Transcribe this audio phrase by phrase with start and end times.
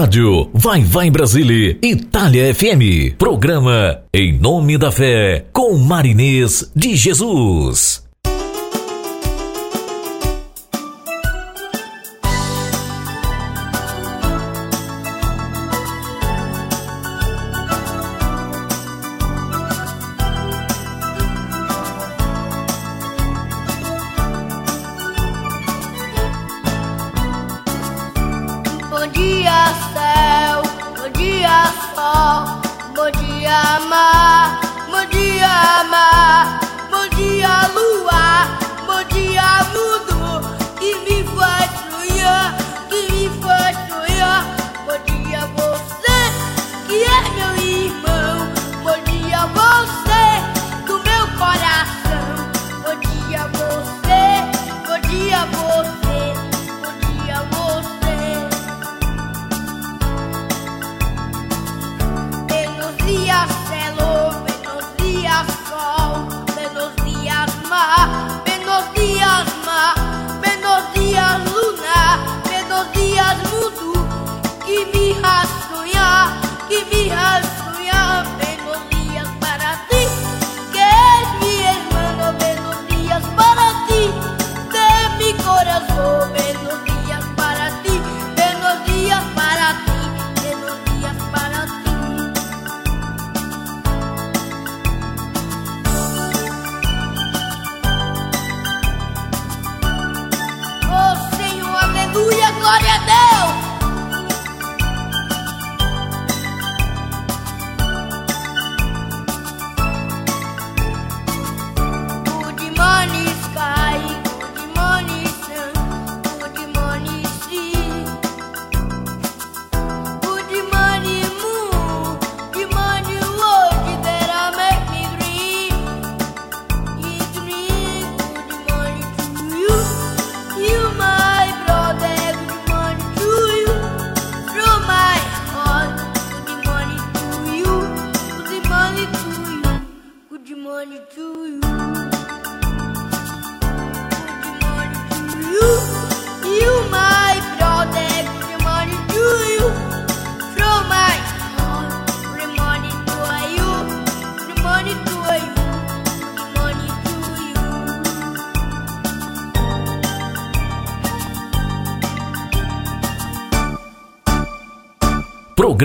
[0.00, 3.16] Rádio Vai Vai Brasília Itália FM.
[3.18, 8.02] Programa Em Nome da Fé com Marinês de Jesus.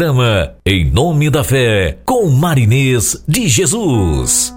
[0.05, 4.53] Programa Em Nome da Fé com Marinês de Jesus.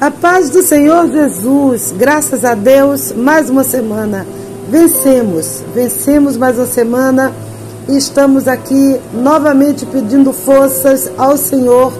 [0.00, 4.26] A paz do Senhor Jesus, graças a Deus, mais uma semana.
[4.68, 7.32] Vencemos, vencemos mais uma semana
[7.88, 11.92] e estamos aqui novamente pedindo forças ao Senhor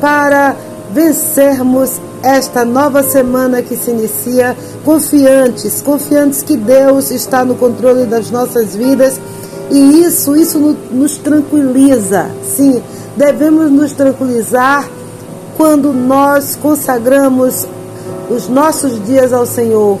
[0.00, 0.56] para
[0.92, 8.28] vencermos esta nova semana que se inicia, confiantes, confiantes que Deus está no controle das
[8.28, 9.20] nossas vidas
[9.70, 12.26] e isso, isso no- nos tranquiliza.
[12.44, 12.82] Sim,
[13.16, 14.88] devemos nos tranquilizar
[15.56, 17.66] quando nós consagramos
[18.30, 19.98] os nossos dias ao Senhor.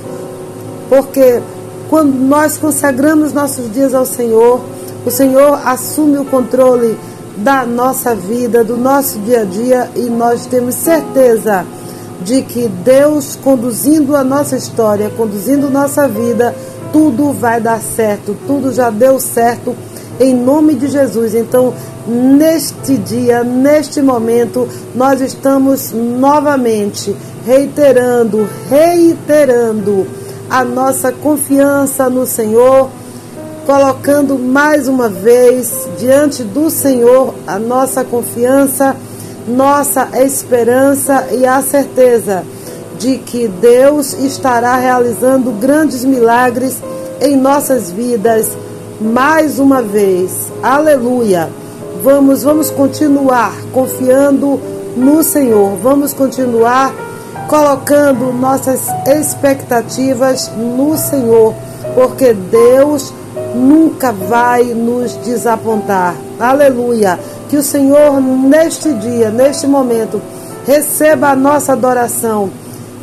[0.88, 1.40] Porque
[1.88, 4.60] quando nós consagramos nossos dias ao Senhor,
[5.04, 6.98] o Senhor assume o controle
[7.36, 11.64] da nossa vida, do nosso dia a dia e nós temos certeza
[12.22, 16.54] de que Deus conduzindo a nossa história, conduzindo nossa vida,
[16.92, 19.74] tudo vai dar certo, tudo já deu certo
[20.20, 21.34] em nome de Jesus.
[21.34, 21.72] Então,
[22.06, 30.06] neste dia, neste momento, nós estamos novamente reiterando, reiterando
[30.50, 32.90] a nossa confiança no Senhor,
[33.66, 38.94] colocando mais uma vez diante do Senhor a nossa confiança,
[39.48, 42.44] nossa esperança e a certeza
[42.98, 46.82] de que Deus estará realizando grandes milagres
[47.20, 48.48] em nossas vidas
[49.00, 50.52] mais uma vez.
[50.62, 51.48] Aleluia.
[52.02, 54.60] Vamos, vamos continuar confiando
[54.96, 55.76] no Senhor.
[55.76, 56.92] Vamos continuar
[57.48, 61.54] colocando nossas expectativas no Senhor,
[61.94, 63.12] porque Deus
[63.54, 66.14] nunca vai nos desapontar.
[66.38, 67.18] Aleluia.
[67.48, 70.20] Que o Senhor, neste dia, neste momento,
[70.66, 72.50] receba a nossa adoração,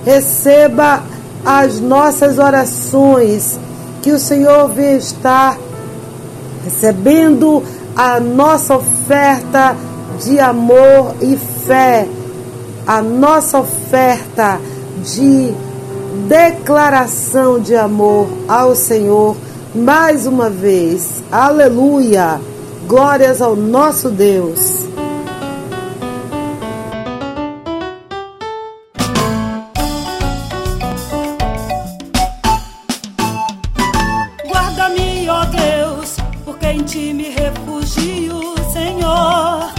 [0.06, 1.04] receba
[1.46, 3.60] as nossas orações,
[4.02, 5.58] que o Senhor venha estar
[6.64, 7.64] recebendo
[7.96, 9.76] a nossa oferta
[10.24, 12.08] de amor e fé,
[12.86, 14.60] a nossa oferta
[15.04, 15.54] de
[16.28, 19.36] declaração de amor ao Senhor
[19.74, 21.24] mais uma vez.
[21.32, 22.40] Aleluia!
[22.88, 24.99] Glórias ao nosso Deus.
[36.90, 39.72] Ti me refugio, Senhor.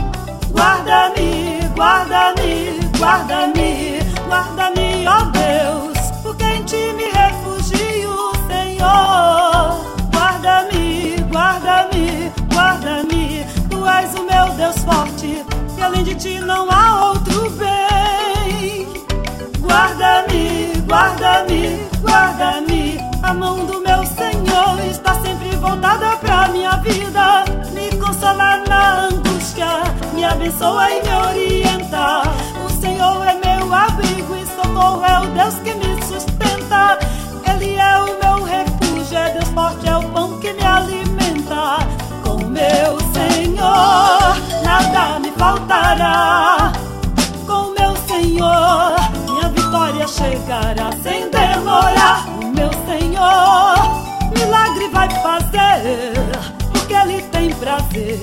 [0.53, 3.99] Guarda-me, guarda-me, guarda-me,
[4.29, 8.15] guarda-me, ó Deus, porque em ti me refugio,
[8.47, 9.81] Senhor.
[10.13, 15.45] Guarda-me, guarda-me, guarda-me, tu és o meu Deus forte,
[15.77, 18.87] e além de ti não há outro bem.
[19.59, 23.01] Guarda-me, guarda-me, guarda-me.
[23.25, 24.30] A mão do meu Senhor
[25.61, 27.45] voltada pra minha vida.
[27.73, 29.67] Me consola na angústia,
[30.15, 32.23] me abençoa e me orienta.
[32.65, 36.99] O Senhor é meu abrigo e socorro, é o Deus que me sustenta.
[37.47, 41.79] Ele é o meu refúgio, é Deus forte, é o pão que me alimenta.
[42.25, 46.73] Com meu Senhor, nada me faltará
[47.47, 48.95] com meu Senhor,
[49.27, 52.27] minha vitória chegará sem demorar.
[52.41, 54.00] O meu Senhor,
[54.41, 56.13] milagre vai fazer,
[56.73, 58.19] porque Ele tem prazer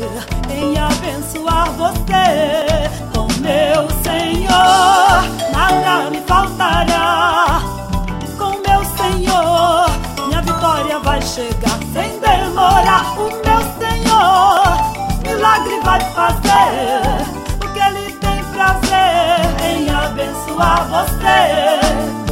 [0.50, 2.90] em abençoar você.
[3.14, 7.62] Com meu Senhor, nada me faltará.
[8.38, 9.90] Com meu Senhor,
[10.28, 13.14] minha vitória vai chegar sem demorar.
[13.20, 22.27] O meu Senhor, milagre vai fazer, porque Ele tem prazer em abençoar você.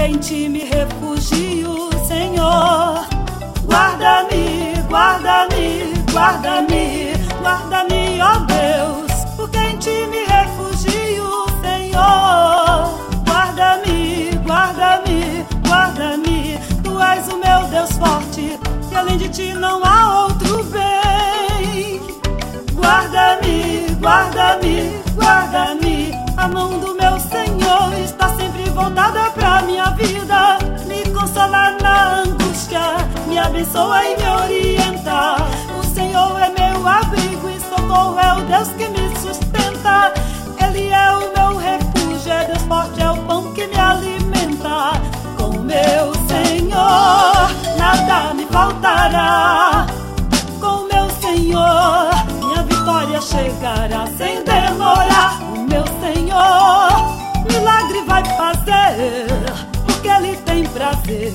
[0.00, 3.06] Em ti me refugio, Senhor.
[3.64, 7.12] Guarda-me, guarda-me, guarda-me,
[7.42, 12.90] guarda-me, ó Deus, porque em ti me refugio, Senhor.
[13.26, 18.58] Guarda-me, guarda-me, guarda-me, tu és o meu Deus forte,
[18.90, 22.00] e além de ti não há outro bem.
[22.74, 26.12] Guarda-me, guarda-me, guarda-me.
[26.36, 30.58] A mão do meu Senhor está sempre voltada pra minha vida.
[30.86, 32.80] Me consola na angústia,
[33.26, 35.36] me abençoa e me orienta.
[35.78, 40.14] O Senhor é meu abrigo e socorro, é o Deus que me sustenta.
[40.64, 44.92] Ele é o meu refúgio, é Deus forte, é o pão que me alimenta.
[45.36, 49.86] Com meu Senhor, nada me faltará
[50.60, 55.38] com meu Senhor, minha vitória chegará sem demorar.
[55.54, 56.99] O meu Senhor,
[58.20, 59.26] vai fazer,
[59.84, 61.32] porque Ele tem prazer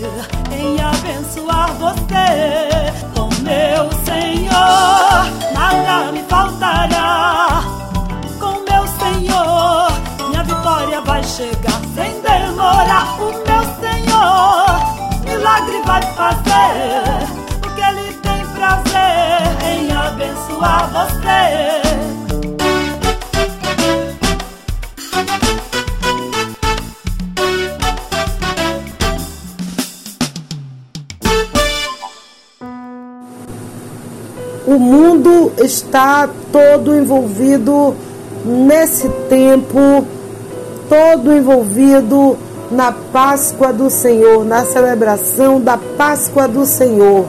[0.52, 2.94] em abençoar você.
[3.16, 7.64] Com meu Senhor, nada me faltará.
[8.40, 9.92] Com meu Senhor,
[10.30, 13.16] minha vitória vai chegar sem demorar.
[13.20, 17.28] O meu Senhor, milagre vai fazer,
[17.62, 21.85] porque Ele tem prazer em abençoar você.
[34.68, 37.96] O mundo está todo envolvido
[38.44, 40.04] nesse tempo,
[40.90, 42.36] todo envolvido
[42.72, 47.26] na Páscoa do Senhor, na celebração da Páscoa do Senhor.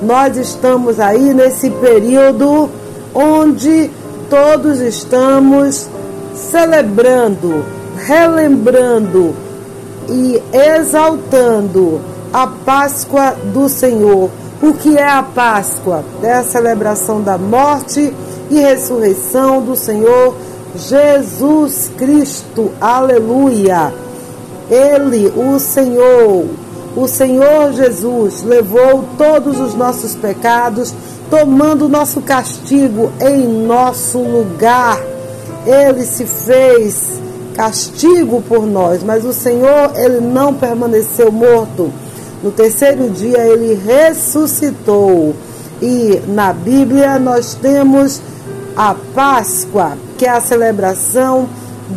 [0.00, 2.70] Nós estamos aí nesse período
[3.12, 3.90] onde
[4.30, 5.88] todos estamos
[6.34, 7.64] celebrando,
[7.96, 9.34] relembrando
[10.08, 12.00] e exaltando
[12.32, 14.30] a Páscoa do Senhor.
[14.62, 16.04] O que é a Páscoa?
[16.22, 18.14] É a celebração da morte
[18.48, 20.36] e ressurreição do Senhor
[20.76, 22.70] Jesus Cristo.
[22.80, 23.92] Aleluia!
[24.70, 26.46] Ele, o Senhor,
[26.94, 30.94] o Senhor Jesus, levou todos os nossos pecados,
[31.28, 34.96] tomando o nosso castigo em nosso lugar.
[35.66, 37.20] Ele se fez
[37.56, 41.92] castigo por nós, mas o Senhor, ele não permaneceu morto.
[42.42, 45.34] No terceiro dia ele ressuscitou.
[45.80, 48.20] E na Bíblia nós temos
[48.76, 51.48] a Páscoa, que é a celebração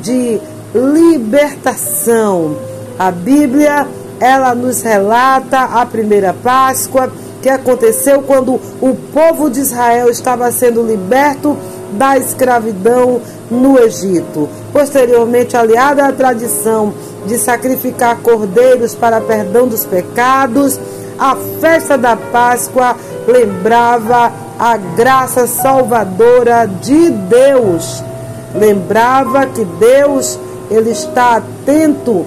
[0.01, 0.39] de
[0.73, 2.57] libertação.
[2.97, 3.87] A Bíblia,
[4.19, 7.11] ela nos relata a primeira Páscoa
[7.41, 11.55] que aconteceu quando o povo de Israel estava sendo liberto
[11.91, 14.49] da escravidão no Egito.
[14.73, 16.93] Posteriormente, aliada à tradição
[17.25, 20.79] de sacrificar cordeiros para perdão dos pecados,
[21.17, 22.95] a festa da Páscoa
[23.27, 28.03] lembrava a graça salvadora de Deus.
[28.53, 30.39] Lembrava que Deus
[30.69, 32.25] ele está atento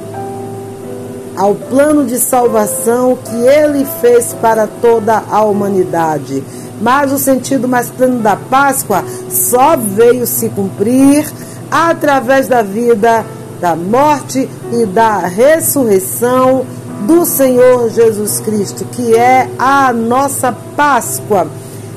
[1.36, 6.42] ao plano de salvação que ele fez para toda a humanidade.
[6.80, 11.26] Mas o sentido mais pleno da Páscoa só veio se cumprir
[11.70, 13.24] através da vida,
[13.60, 16.64] da morte e da ressurreição
[17.06, 21.46] do Senhor Jesus Cristo, que é a nossa Páscoa,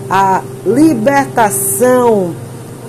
[0.09, 2.33] a libertação,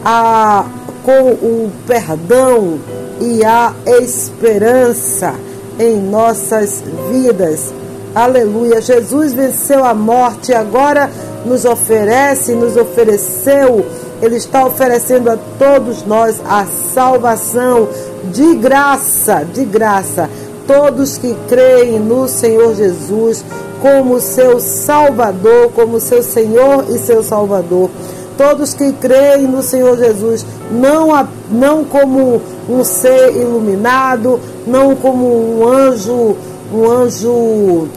[0.04, 0.64] a,
[1.04, 2.78] com o perdão
[3.20, 5.34] e a esperança
[5.78, 7.72] em nossas vidas.
[8.14, 8.80] Aleluia.
[8.80, 11.10] Jesus venceu a morte, agora
[11.46, 13.86] nos oferece, nos ofereceu,
[14.20, 17.88] Ele está oferecendo a todos nós a salvação
[18.30, 20.28] de graça, de graça.
[20.66, 23.44] Todos que creem no Senhor Jesus
[23.80, 27.90] como seu Salvador, como seu Senhor e seu Salvador.
[28.38, 31.08] Todos que creem no Senhor Jesus, não,
[31.50, 36.36] não como um ser iluminado, não como um anjo,
[36.72, 37.88] um anjo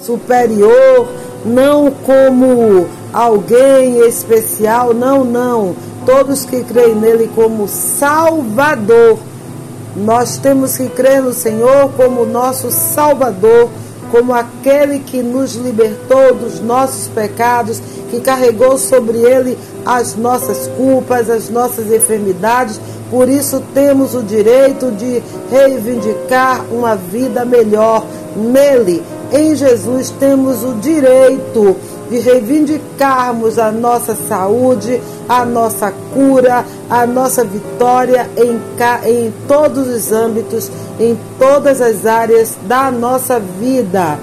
[0.00, 1.06] superior,
[1.44, 5.76] não como alguém especial, não, não.
[6.04, 9.18] Todos que creem nele como Salvador.
[9.96, 13.70] Nós temos que crer no Senhor como nosso Salvador,
[14.10, 21.28] como aquele que nos libertou dos nossos pecados, que carregou sobre ele as nossas culpas,
[21.28, 22.80] as nossas enfermidades
[23.14, 28.04] por isso temos o direito de reivindicar uma vida melhor
[28.36, 29.04] nele.
[29.32, 31.76] Em Jesus temos o direito
[32.10, 38.60] de reivindicarmos a nossa saúde, a nossa cura, a nossa vitória em,
[39.08, 40.70] em todos os âmbitos,
[41.00, 44.18] em todas as áreas da nossa vida.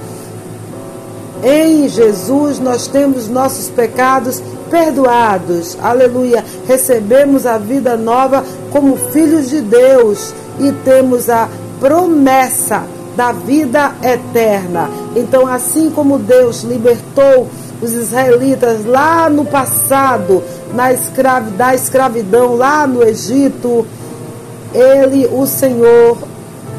[1.44, 5.78] Em Jesus nós temos nossos pecados perdoados.
[5.82, 6.44] Aleluia.
[6.68, 12.84] Recebemos a vida nova como filhos de Deus e temos a promessa
[13.16, 14.90] da vida eterna.
[15.16, 17.48] Então, assim como Deus libertou
[17.82, 23.86] os israelitas lá no passado, na escravi da escravidão lá no Egito,
[24.74, 26.18] ele, o Senhor,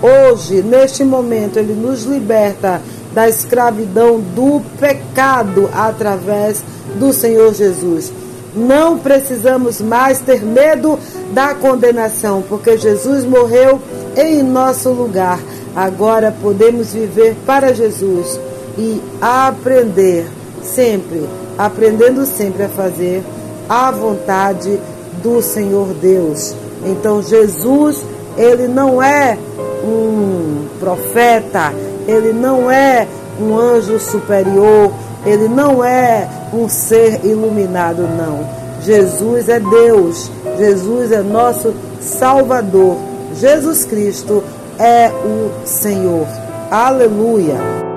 [0.01, 2.81] hoje, neste momento, ele nos liberta
[3.13, 6.63] da escravidão do pecado através
[6.99, 8.13] do Senhor Jesus.
[8.55, 10.99] Não precisamos mais ter medo
[11.33, 13.81] da condenação, porque Jesus morreu
[14.17, 15.39] em nosso lugar.
[15.75, 18.39] Agora podemos viver para Jesus
[18.77, 20.27] e aprender
[20.65, 21.27] sempre,
[21.59, 23.23] aprendendo sempre a fazer
[23.69, 24.79] a vontade
[25.23, 26.55] do Senhor Deus.
[26.85, 28.05] Então Jesus,
[28.37, 29.39] ele não é
[29.85, 31.73] um profeta,
[32.07, 33.07] ele não é
[33.41, 34.93] um anjo superior,
[35.25, 38.63] ele não é um ser iluminado, não.
[38.83, 42.97] Jesus é Deus, Jesus é nosso Salvador,
[43.35, 44.43] Jesus Cristo
[44.79, 46.27] é o Senhor.
[46.71, 47.92] Aleluia.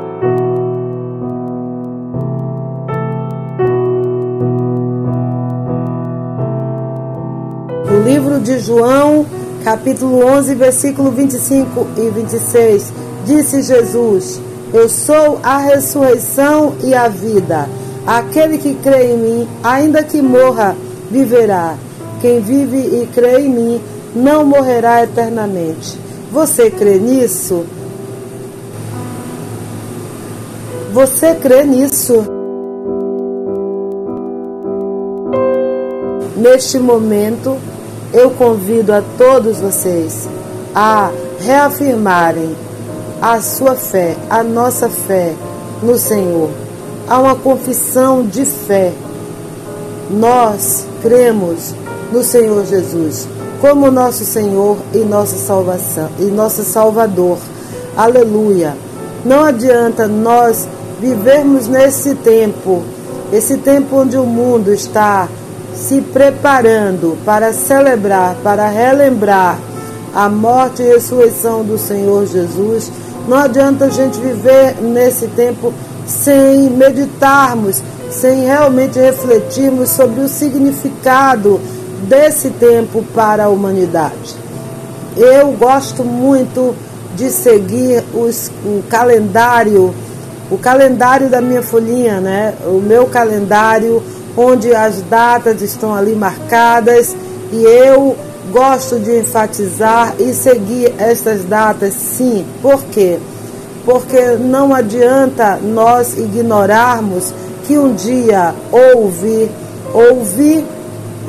[8.46, 9.26] De João,
[9.64, 12.94] capítulo 11, versículo 25 e 26,
[13.26, 14.40] disse Jesus:
[14.76, 17.70] eu sou a ressurreição e a vida.
[18.06, 20.76] Aquele que crê em mim, ainda que morra,
[21.10, 21.76] viverá.
[22.20, 23.82] Quem vive e crê em mim,
[24.14, 25.98] não morrerá eternamente.
[26.30, 27.66] Você crê nisso?
[30.92, 32.26] Você crê nisso?
[36.36, 37.58] Neste momento,
[38.16, 40.30] eu convido a todos vocês
[40.74, 42.56] a reafirmarem
[43.22, 45.34] a sua fé, a nossa fé
[45.84, 46.50] no Senhor.
[47.10, 48.94] Há uma confissão de fé.
[50.10, 51.76] Nós cremos
[52.10, 53.28] no Senhor Jesus
[53.60, 57.38] como nosso Senhor e nossa salvação e nosso Salvador.
[57.98, 58.78] Aleluia.
[59.26, 60.66] Não adianta nós
[61.02, 62.82] vivermos nesse tempo,
[63.34, 65.28] esse tempo onde o mundo está
[65.76, 69.60] se preparando para celebrar, para relembrar
[70.14, 72.90] a morte e ressurreição do Senhor Jesus
[73.28, 75.74] não adianta a gente viver nesse tempo
[76.06, 81.60] sem meditarmos, sem realmente refletirmos sobre o significado
[82.08, 84.36] desse tempo para a humanidade.
[85.18, 86.76] Eu gosto muito
[87.16, 89.96] de seguir os, o calendário,
[90.52, 92.54] o calendário da minha folhinha, né?
[92.68, 94.04] O meu calendário,
[94.38, 97.16] onde as datas estão ali marcadas
[97.52, 98.16] e eu
[98.52, 102.46] gosto de enfatizar e seguir estas datas, sim.
[102.62, 103.20] Por quê?
[103.86, 107.34] Porque não adianta nós ignorarmos
[107.66, 109.50] que um dia houve,
[109.94, 110.66] houve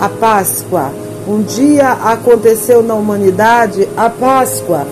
[0.00, 0.90] a Páscoa.
[1.26, 4.86] Um dia aconteceu na humanidade a Páscoa.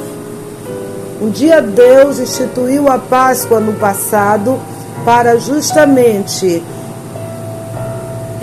[1.21, 4.59] Um dia Deus instituiu a Páscoa no passado
[5.05, 6.63] para justamente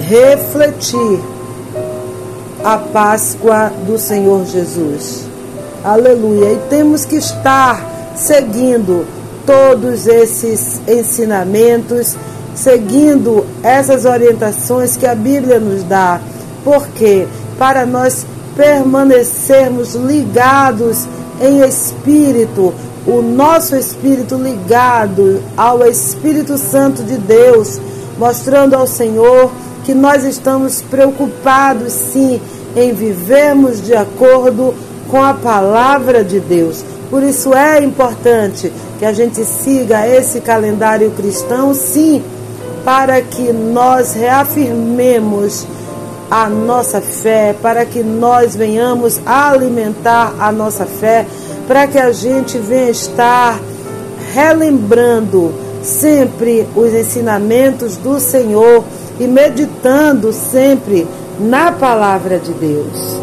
[0.01, 1.19] refletir
[2.63, 5.25] a Páscoa do Senhor Jesus.
[5.83, 6.53] Aleluia.
[6.53, 9.05] E temos que estar seguindo
[9.45, 12.15] todos esses ensinamentos,
[12.53, 16.19] seguindo essas orientações que a Bíblia nos dá.
[16.63, 17.27] Porque
[17.57, 21.07] para nós permanecermos ligados
[21.41, 22.73] em espírito,
[23.07, 27.79] o nosso espírito ligado ao Espírito Santo de Deus,
[28.19, 29.51] mostrando ao Senhor
[29.83, 32.39] que nós estamos preocupados sim
[32.75, 34.73] em vivermos de acordo
[35.09, 36.83] com a palavra de Deus.
[37.09, 42.23] Por isso é importante que a gente siga esse calendário cristão, sim,
[42.85, 45.67] para que nós reafirmemos
[46.29, 51.25] a nossa fé, para que nós venhamos alimentar a nossa fé,
[51.67, 53.59] para que a gente venha estar
[54.33, 58.83] relembrando sempre os ensinamentos do Senhor
[59.21, 61.07] e meditando sempre
[61.39, 63.21] na palavra de Deus.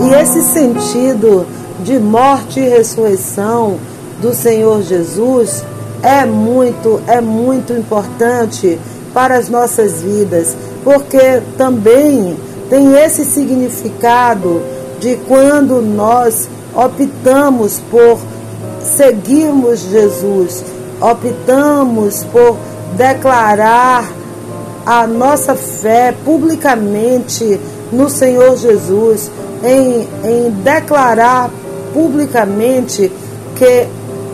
[0.00, 1.46] E esse sentido
[1.84, 3.78] de morte e ressurreição
[4.20, 5.64] do Senhor Jesus
[6.02, 8.80] é muito, é muito importante
[9.14, 12.36] para as nossas vidas, porque também
[12.68, 14.60] tem esse significado
[15.02, 18.20] de quando nós optamos por
[18.80, 20.64] seguirmos Jesus,
[21.00, 22.56] optamos por
[22.96, 24.08] declarar
[24.86, 27.60] a nossa fé publicamente
[27.90, 29.28] no Senhor Jesus,
[29.64, 31.50] em, em declarar
[31.92, 33.10] publicamente
[33.56, 33.88] que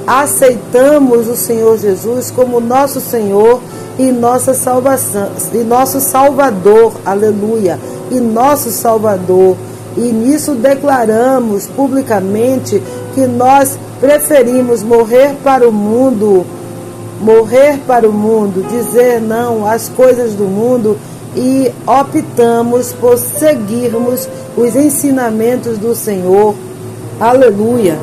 [0.06, 3.58] aceitamos o Senhor Jesus como nosso Senhor
[3.98, 7.78] e nossa salvação, e nosso Salvador, aleluia,
[8.10, 9.56] e nosso Salvador.
[9.98, 12.80] E nisso declaramos publicamente
[13.14, 16.46] que nós preferimos morrer para o mundo,
[17.20, 20.96] morrer para o mundo, dizer não às coisas do mundo
[21.34, 26.54] e optamos por seguirmos os ensinamentos do Senhor.
[27.20, 27.98] Aleluia.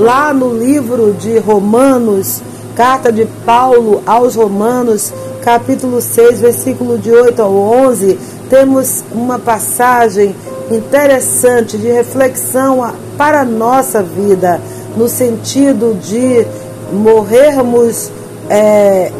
[0.00, 2.40] Lá no livro de Romanos,
[2.74, 10.34] carta de Paulo aos Romanos, capítulo 6, versículo de 8 ao 11, temos uma passagem
[10.70, 14.58] interessante de reflexão para a nossa vida,
[14.96, 16.46] no sentido de
[16.94, 18.10] morrermos,
[18.48, 19.12] é,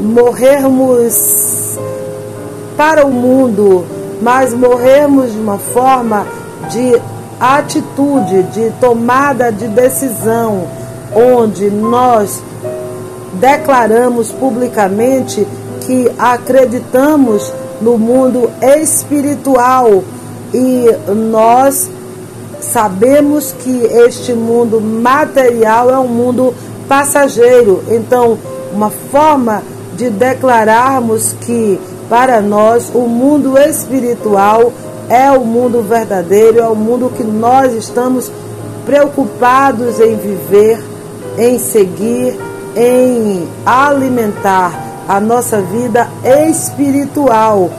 [0.00, 1.78] morrermos
[2.76, 3.86] para o mundo,
[4.20, 6.26] mas morrermos de uma forma
[6.68, 7.00] de
[7.40, 10.66] atitude de tomada de decisão,
[11.14, 12.42] onde nós
[13.34, 15.46] declaramos publicamente
[15.82, 20.02] que acreditamos no mundo espiritual
[20.52, 21.88] e nós
[22.60, 26.54] sabemos que este mundo material é um mundo
[26.88, 27.82] passageiro.
[27.88, 28.38] Então,
[28.72, 29.62] uma forma
[29.94, 34.72] de declararmos que para nós o mundo espiritual
[35.08, 38.30] é o mundo verdadeiro, é o mundo que nós estamos
[38.84, 40.82] preocupados em viver,
[41.38, 42.38] em seguir,
[42.76, 44.72] em alimentar
[45.08, 47.70] a nossa vida espiritual.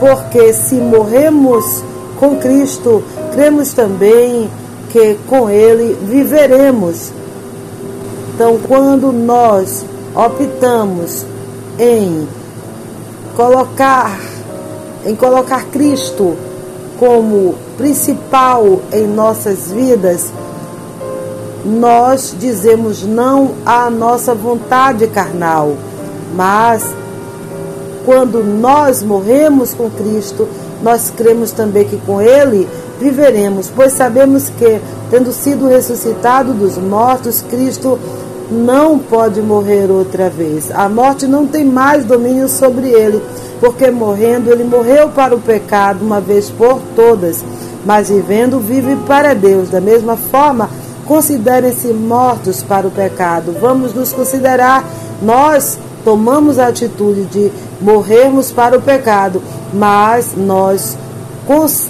[0.00, 1.82] Porque se morremos
[2.18, 3.02] com Cristo,
[3.32, 4.50] cremos também
[4.90, 7.12] que com Ele viveremos.
[8.34, 11.24] Então, quando nós optamos
[11.78, 12.28] em
[13.36, 14.18] colocar
[15.04, 16.36] em colocar Cristo
[16.98, 20.32] como principal em nossas vidas,
[21.64, 25.74] nós dizemos não à nossa vontade carnal,
[26.34, 26.94] mas
[28.04, 30.48] quando nós morremos com Cristo,
[30.82, 32.68] nós cremos também que com Ele
[33.00, 34.80] viveremos, pois sabemos que,
[35.10, 37.98] tendo sido ressuscitado dos mortos, Cristo
[38.50, 40.70] não pode morrer outra vez.
[40.70, 43.22] A morte não tem mais domínio sobre ele,
[43.60, 47.44] porque morrendo, ele morreu para o pecado uma vez por todas,
[47.84, 49.70] mas vivendo, vive para Deus.
[49.70, 50.68] Da mesma forma,
[51.06, 53.54] considerem-se mortos para o pecado.
[53.60, 54.84] Vamos nos considerar,
[55.22, 59.42] nós tomamos a atitude de morrermos para o pecado,
[59.72, 60.96] mas nós,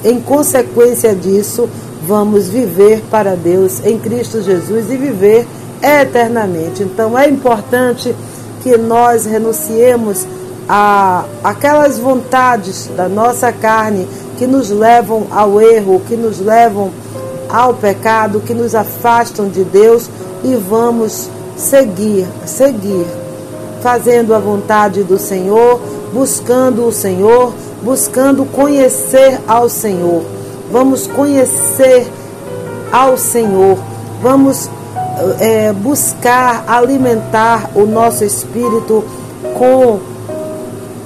[0.05, 1.69] em consequência disso,
[2.07, 5.47] vamos viver para Deus em Cristo Jesus e viver
[5.83, 6.83] eternamente.
[6.83, 8.15] Então é importante
[8.63, 10.27] que nós renunciemos
[10.69, 16.91] a aquelas vontades da nossa carne que nos levam ao erro, que nos levam
[17.49, 20.11] ao pecado, que nos afastam de Deus
[20.43, 23.07] e vamos seguir, seguir
[23.83, 25.81] fazendo a vontade do Senhor,
[26.13, 27.53] buscando o Senhor,
[27.83, 30.23] buscando conhecer ao Senhor.
[30.71, 32.07] Vamos conhecer
[32.91, 33.79] ao Senhor.
[34.21, 34.69] Vamos
[35.39, 39.05] é, buscar alimentar o nosso espírito
[39.57, 40.01] com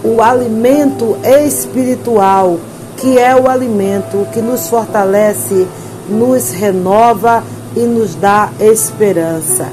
[0.02, 2.58] o alimento espiritual,
[2.96, 5.66] que é o alimento que nos fortalece,
[6.08, 7.42] nos renova
[7.76, 9.68] e nos dá esperança.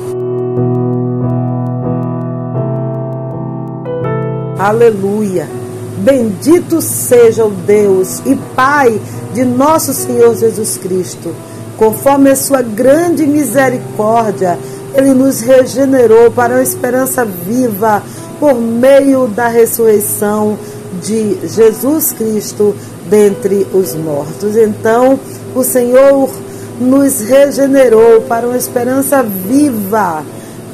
[4.60, 5.48] Aleluia!
[6.00, 9.02] Bendito seja o Deus e Pai
[9.34, 11.34] de nosso Senhor Jesus Cristo
[11.78, 14.58] Conforme a sua grande misericórdia,
[14.94, 18.02] ele nos regenerou para uma esperança viva
[18.40, 20.58] por meio da ressurreição
[21.02, 22.76] de Jesus Cristo
[23.10, 24.56] dentre os mortos.
[24.56, 25.20] Então,
[25.56, 26.30] o Senhor
[26.80, 30.24] nos regenerou para uma esperança viva.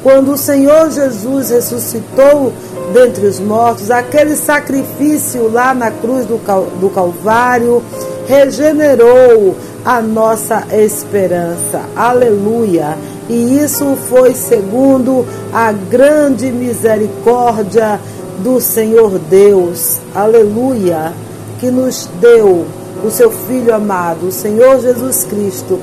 [0.02, 2.52] Quando o Senhor Jesus ressuscitou
[2.92, 6.36] dentre os mortos, aquele sacrifício lá na cruz do,
[6.78, 7.82] do Calvário
[8.26, 11.82] regenerou a nossa esperança.
[11.96, 12.96] Aleluia!
[13.28, 17.98] E isso foi segundo a grande misericórdia
[18.40, 19.98] do Senhor Deus.
[20.14, 21.12] Aleluia!
[21.58, 22.66] Que nos deu
[23.04, 25.80] o seu Filho amado, o Senhor Jesus Cristo,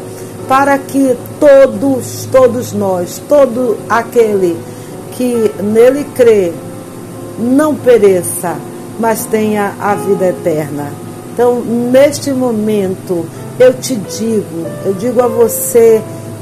[0.47, 4.57] para que todos, todos nós, todo aquele
[5.13, 6.51] que nele crê,
[7.39, 8.55] não pereça,
[8.99, 10.91] mas tenha a vida eterna.
[11.33, 13.25] Então, neste momento,
[13.59, 16.01] eu te digo, eu digo a você,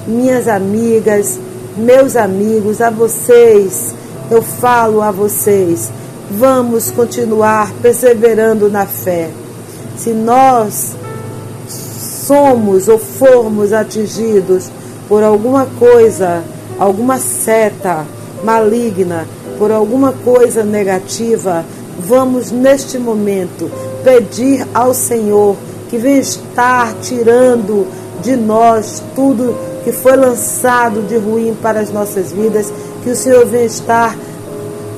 [0.10, 1.40] minhas amigas,
[1.78, 3.94] meus amigos, a vocês,
[4.30, 5.90] eu falo a vocês,
[6.32, 9.30] vamos continuar perseverando na fé.
[9.98, 10.96] Se nós
[11.68, 14.70] somos ou formos atingidos
[15.08, 16.44] por alguma coisa,
[16.78, 18.06] alguma seta
[18.44, 21.66] maligna, por alguma coisa negativa,
[22.00, 23.70] vamos neste momento
[24.04, 25.56] pedir ao Senhor
[25.90, 27.88] que vem estar tirando
[28.22, 32.72] de nós tudo que foi lançado de ruim para as nossas vidas,
[33.04, 34.16] que o Senhor vem estar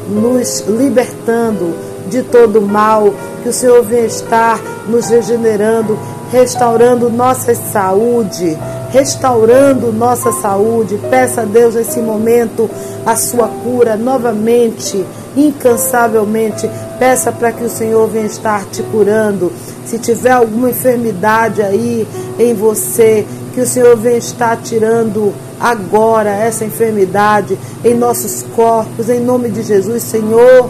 [0.10, 1.74] nos libertando
[2.10, 5.98] de todo mal, que o Senhor vem estar nos regenerando,
[6.30, 8.58] restaurando nossa saúde,
[8.92, 11.00] restaurando nossa saúde.
[11.10, 12.70] Peça a Deus nesse momento
[13.06, 15.06] a sua cura novamente,
[15.38, 16.70] incansavelmente.
[17.00, 19.54] Peça para que o Senhor venha estar te curando.
[19.86, 22.06] Se tiver alguma enfermidade aí
[22.38, 29.20] em você, que o Senhor venha estar tirando agora essa enfermidade em nossos corpos, em
[29.20, 30.70] nome de Jesus, Senhor.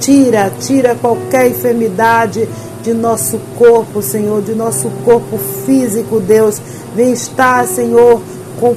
[0.00, 2.48] Tira, tira qualquer enfermidade
[2.82, 6.60] de nosso corpo, Senhor, de nosso corpo físico, Deus.
[6.94, 8.20] Vem estar, Senhor,
[8.60, 8.76] com,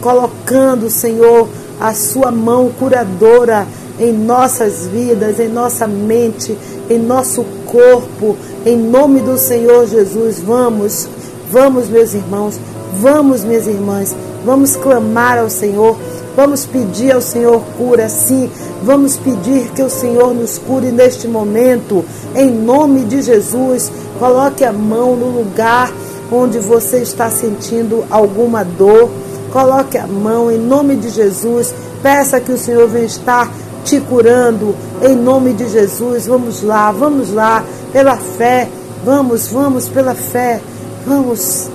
[0.00, 1.48] colocando, Senhor,
[1.80, 3.66] a sua mão curadora
[4.00, 6.56] em nossas vidas, em nossa mente,
[6.88, 10.40] em nosso corpo, em nome do Senhor Jesus.
[10.40, 11.08] Vamos,
[11.50, 12.58] vamos, meus irmãos,
[13.00, 15.96] vamos, minhas irmãs, vamos clamar ao Senhor,
[16.36, 18.50] vamos pedir ao Senhor cura, sim,
[18.82, 23.90] vamos pedir que o Senhor nos cure neste momento, em nome de Jesus.
[24.18, 25.92] Coloque a mão no lugar
[26.30, 29.10] onde você está sentindo alguma dor.
[29.52, 31.74] Coloque a mão em nome de Jesus.
[32.02, 33.50] Peça que o Senhor venha estar
[33.84, 36.26] te curando em nome de Jesus.
[36.26, 38.68] Vamos lá, vamos lá, pela fé.
[39.04, 40.60] Vamos, vamos, pela fé.
[41.06, 41.68] Vamos.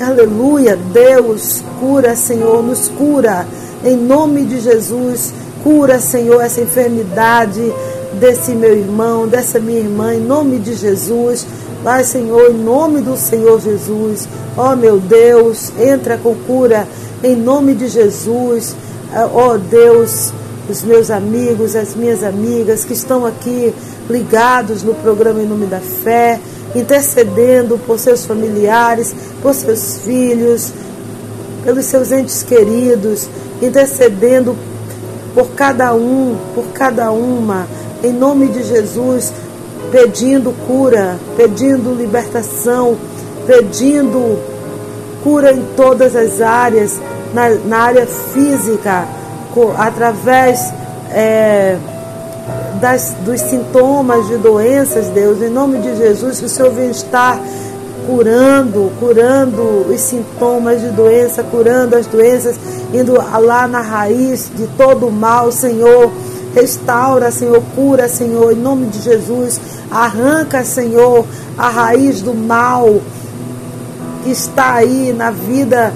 [0.00, 0.76] Aleluia.
[0.92, 3.46] Deus, cura, Senhor, nos cura.
[3.84, 7.60] Em nome de Jesus, cura, Senhor, essa enfermidade
[8.18, 11.46] desse meu irmão, dessa minha irmã, em nome de Jesus.
[11.82, 14.26] Vai, Senhor, em nome do Senhor Jesus.
[14.56, 16.88] Ó oh, meu Deus, entra com cura
[17.22, 18.74] em nome de Jesus.
[19.12, 20.32] Ó oh, Deus,
[20.68, 23.74] os meus amigos, as minhas amigas que estão aqui
[24.08, 26.40] ligados no programa Em Nome da Fé,
[26.74, 30.72] intercedendo por seus familiares, por seus filhos,
[31.64, 33.28] pelos seus entes queridos,
[33.62, 34.56] intercedendo
[35.34, 37.66] por cada um, por cada uma,
[38.02, 39.32] em nome de Jesus,
[39.90, 42.96] pedindo cura, pedindo libertação,
[43.46, 44.38] pedindo
[45.22, 47.00] cura em todas as áreas,
[47.32, 49.06] na, na área física,
[49.78, 50.72] através
[51.10, 51.78] é,
[52.84, 57.40] das, dos sintomas de doenças, Deus, em nome de Jesus, o Senhor venha estar
[58.06, 62.56] curando, curando os sintomas de doença, curando as doenças,
[62.92, 66.12] indo lá na raiz de todo o mal, Senhor.
[66.54, 69.58] Restaura, Senhor, cura, Senhor, em nome de Jesus.
[69.90, 71.24] Arranca, Senhor,
[71.56, 73.00] a raiz do mal
[74.24, 75.90] que está aí na vida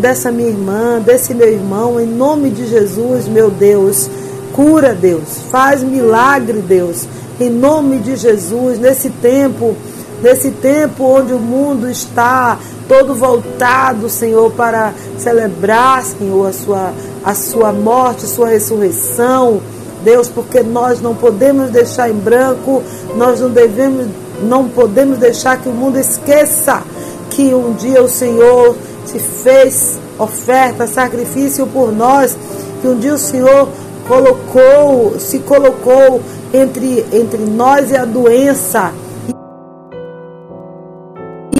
[0.00, 4.10] dessa minha irmã, desse meu irmão, em nome de Jesus, meu Deus.
[4.58, 5.38] Cura, Deus.
[5.52, 7.06] Faz milagre, Deus.
[7.38, 9.76] Em nome de Jesus, nesse tempo,
[10.20, 16.92] nesse tempo onde o mundo está todo voltado, Senhor, para celebrar, Senhor, a sua,
[17.24, 19.60] a sua morte, a sua ressurreição.
[20.02, 22.82] Deus, porque nós não podemos deixar em branco,
[23.14, 24.08] nós não devemos,
[24.42, 26.82] não podemos deixar que o mundo esqueça
[27.30, 28.74] que um dia o Senhor
[29.06, 32.36] se fez oferta, sacrifício por nós,
[32.80, 33.68] que um dia o Senhor
[34.08, 36.20] colocou, se colocou
[36.52, 38.92] entre, entre nós e a doença.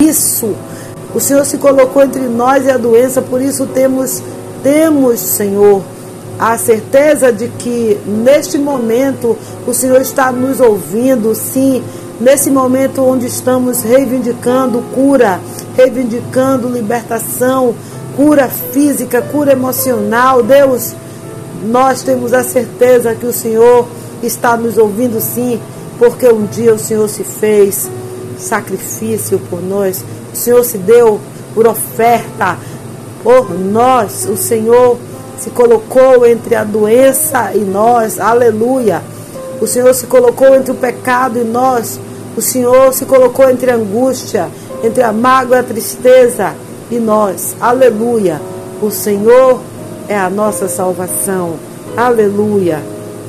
[0.00, 0.56] Isso,
[1.14, 4.22] o Senhor se colocou entre nós e a doença, por isso temos,
[4.62, 5.82] temos, Senhor,
[6.38, 11.82] a certeza de que neste momento o Senhor está nos ouvindo, sim,
[12.20, 15.40] nesse momento onde estamos reivindicando cura,
[15.76, 17.74] reivindicando libertação,
[18.16, 20.42] cura física, cura emocional.
[20.42, 20.94] Deus,
[21.64, 23.86] nós temos a certeza que o Senhor
[24.22, 25.60] está nos ouvindo sim,
[25.98, 27.88] porque um dia o Senhor se fez
[28.38, 31.20] sacrifício por nós, o Senhor se deu
[31.54, 32.56] por oferta
[33.22, 34.96] por nós, o Senhor
[35.38, 39.02] se colocou entre a doença e nós, aleluia.
[39.60, 41.98] O Senhor se colocou entre o pecado e nós,
[42.36, 44.48] o Senhor se colocou entre a angústia,
[44.84, 46.54] entre a mágoa e a tristeza
[46.90, 47.56] e nós.
[47.60, 48.40] Aleluia.
[48.80, 49.60] O Senhor
[50.08, 51.56] é a nossa salvação.
[51.96, 52.82] Aleluia.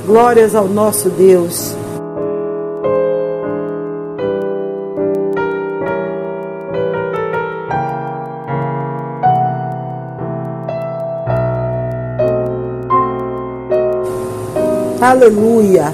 [0.06, 1.76] Glórias ao nosso Deus.
[15.00, 15.92] Aleluia.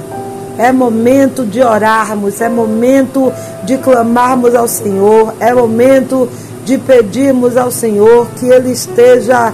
[0.58, 3.32] É momento de orarmos, é momento
[3.64, 6.28] de clamarmos ao Senhor, é momento
[6.64, 9.52] de pedirmos ao Senhor que Ele esteja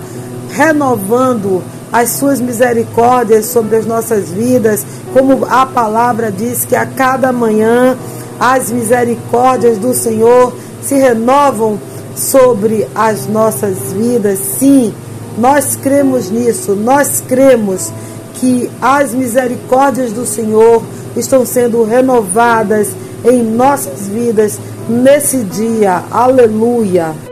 [0.52, 1.62] renovando
[1.92, 7.96] as suas misericórdias sobre as nossas vidas, como a palavra diz que a cada manhã
[8.40, 11.78] as misericórdias do Senhor se renovam
[12.16, 14.38] sobre as nossas vidas.
[14.38, 14.92] Sim,
[15.38, 17.92] nós cremos nisso, nós cremos
[18.34, 20.82] que as misericórdias do Senhor
[21.16, 22.88] estão sendo renovadas
[23.24, 26.02] em nossas vidas nesse dia.
[26.10, 27.31] Aleluia.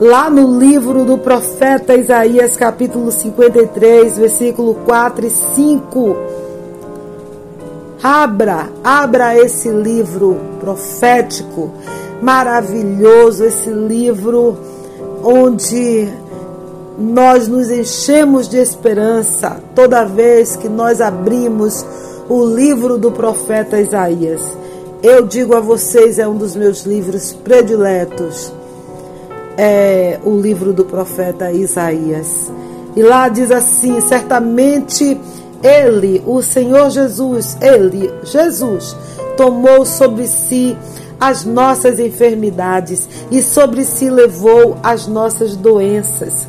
[0.00, 6.16] Lá no livro do profeta Isaías, capítulo 53, versículo 4 e 5
[8.02, 11.72] Abra, abra esse livro profético
[12.20, 14.58] maravilhoso, esse livro
[15.24, 16.06] onde
[16.98, 21.84] nós nos enchemos de esperança toda vez que nós abrimos
[22.28, 24.42] o livro do profeta Isaías.
[25.02, 28.52] Eu digo a vocês, é um dos meus livros prediletos,
[29.56, 32.50] é o livro do profeta Isaías.
[32.94, 35.18] E lá diz assim: certamente
[35.62, 38.96] ele, o Senhor Jesus, ele, Jesus,
[39.36, 40.76] tomou sobre si
[41.20, 46.46] as nossas enfermidades e sobre si levou as nossas doenças.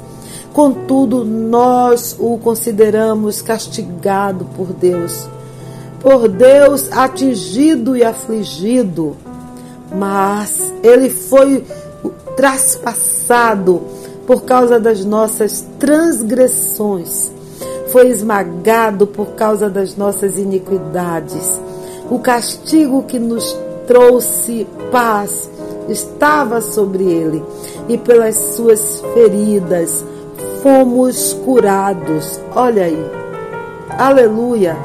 [0.54, 5.28] Contudo, nós o consideramos castigado por Deus,
[6.02, 9.16] por Deus atingido e afligido,
[9.96, 11.64] mas ele foi
[12.38, 13.82] traspassado
[14.26, 17.32] por causa das nossas transgressões
[17.90, 21.60] foi esmagado por causa das nossas iniquidades.
[22.10, 25.50] O castigo que nos trouxe paz
[25.90, 27.44] estava sobre ele,
[27.88, 30.06] e pelas suas feridas
[30.62, 32.40] fomos curados.
[32.54, 33.12] Olha aí.
[33.98, 34.78] Aleluia.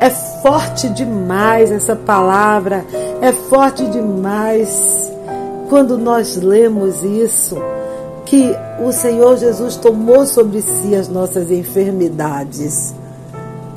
[0.00, 0.10] É
[0.42, 2.86] forte demais essa palavra
[3.20, 5.12] É forte demais
[5.70, 7.56] quando nós lemos isso,
[8.26, 8.52] que
[8.84, 12.92] o Senhor Jesus tomou sobre si as nossas enfermidades.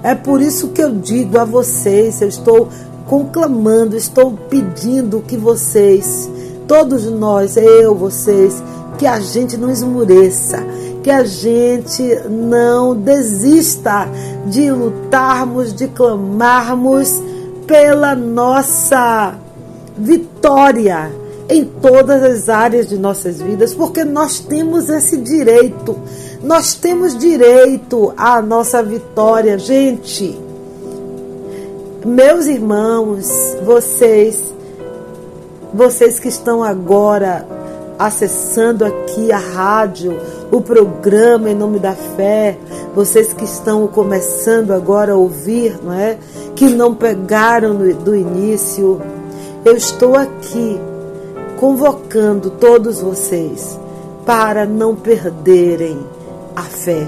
[0.02, 2.68] É por isso que eu digo a vocês, eu estou
[3.06, 6.28] conclamando, estou pedindo que vocês,
[6.68, 8.62] todos nós, eu, vocês,
[8.98, 10.66] que a gente não esmureça,
[11.04, 14.10] que a gente não desista
[14.48, 17.22] de lutarmos, de clamarmos
[17.68, 19.36] pela nossa
[19.96, 21.22] vitória
[21.54, 25.96] em todas as áreas de nossas vidas, porque nós temos esse direito.
[26.44, 30.40] Nós temos direito à nossa vitória, gente.
[32.04, 34.52] Meus irmãos, vocês,
[35.72, 37.48] vocês que estão agora
[38.00, 40.20] acessando aqui a rádio,
[40.52, 42.58] o programa em nome da fé,
[42.96, 46.18] vocês que estão começando agora a ouvir, não é?
[46.56, 49.00] Que não pegaram do início,
[49.64, 50.80] eu estou aqui
[51.64, 53.80] convocando todos vocês
[54.26, 55.98] para não perderem
[56.54, 57.08] a fé.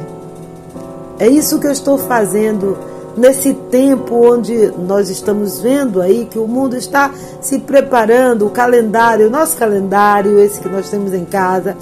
[1.20, 2.78] É isso que eu estou fazendo
[3.18, 9.28] nesse tempo onde nós estamos vendo aí que o mundo está se preparando, o calendário,
[9.28, 11.76] o nosso calendário, esse que nós temos em casa,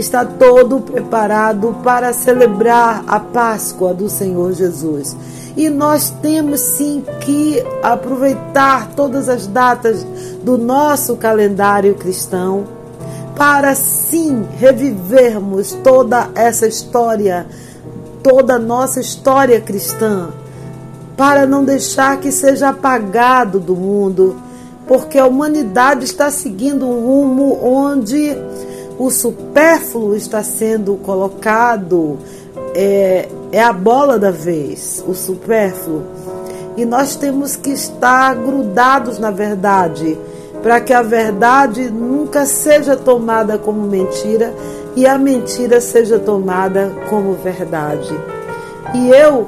[0.00, 5.16] está todo preparado para celebrar a Páscoa do Senhor Jesus.
[5.56, 10.04] E nós temos sim que aproveitar todas as datas
[10.42, 12.64] do nosso calendário cristão
[13.36, 17.46] para sim revivermos toda essa história,
[18.22, 20.28] toda a nossa história cristã,
[21.16, 24.36] para não deixar que seja apagado do mundo,
[24.86, 28.36] porque a humanidade está seguindo um rumo onde
[28.98, 32.18] o supérfluo está sendo colocado,
[32.74, 36.02] é, é a bola da vez, o supérfluo.
[36.76, 40.18] E nós temos que estar grudados na verdade,
[40.62, 44.52] para que a verdade nunca seja tomada como mentira
[44.96, 48.12] e a mentira seja tomada como verdade.
[48.94, 49.46] E eu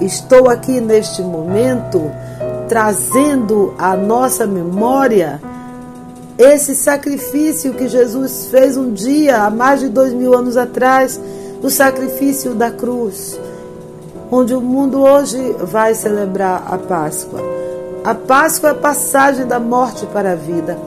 [0.00, 2.10] estou aqui neste momento
[2.68, 5.40] trazendo à nossa memória
[6.40, 11.20] esse sacrifício que Jesus fez um dia, há mais de dois mil anos atrás,
[11.62, 13.38] o sacrifício da cruz,
[14.30, 17.42] onde o mundo hoje vai celebrar a Páscoa.
[18.02, 20.78] A Páscoa é a passagem da morte para a vida.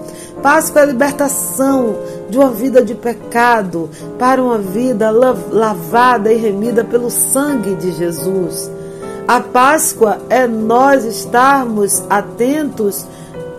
[0.41, 1.97] Páscoa é a libertação
[2.31, 8.71] de uma vida de pecado para uma vida lavada e remida pelo sangue de Jesus.
[9.27, 13.05] A Páscoa é nós estarmos atentos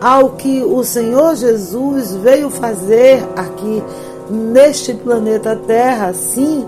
[0.04, 3.82] ao que o Senhor Jesus veio fazer aqui
[4.28, 6.66] neste planeta Terra, sim,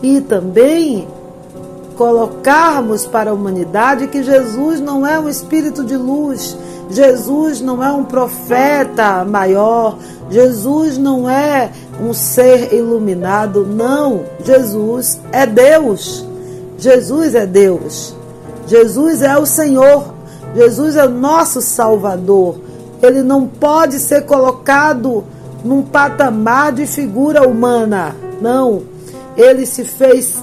[0.00, 1.08] e também
[1.96, 6.56] colocarmos para a humanidade que Jesus não é um espírito de luz,
[6.88, 9.98] Jesus não é um profeta maior,
[10.30, 11.68] Jesus não é
[12.00, 16.24] um ser iluminado, não, Jesus é Deus.
[16.78, 18.14] Jesus é Deus.
[18.68, 20.11] Jesus é o Senhor
[20.54, 22.56] Jesus é o nosso Salvador.
[23.02, 25.24] Ele não pode ser colocado
[25.64, 28.14] num patamar de figura humana.
[28.40, 28.82] Não.
[29.36, 30.36] Ele se fez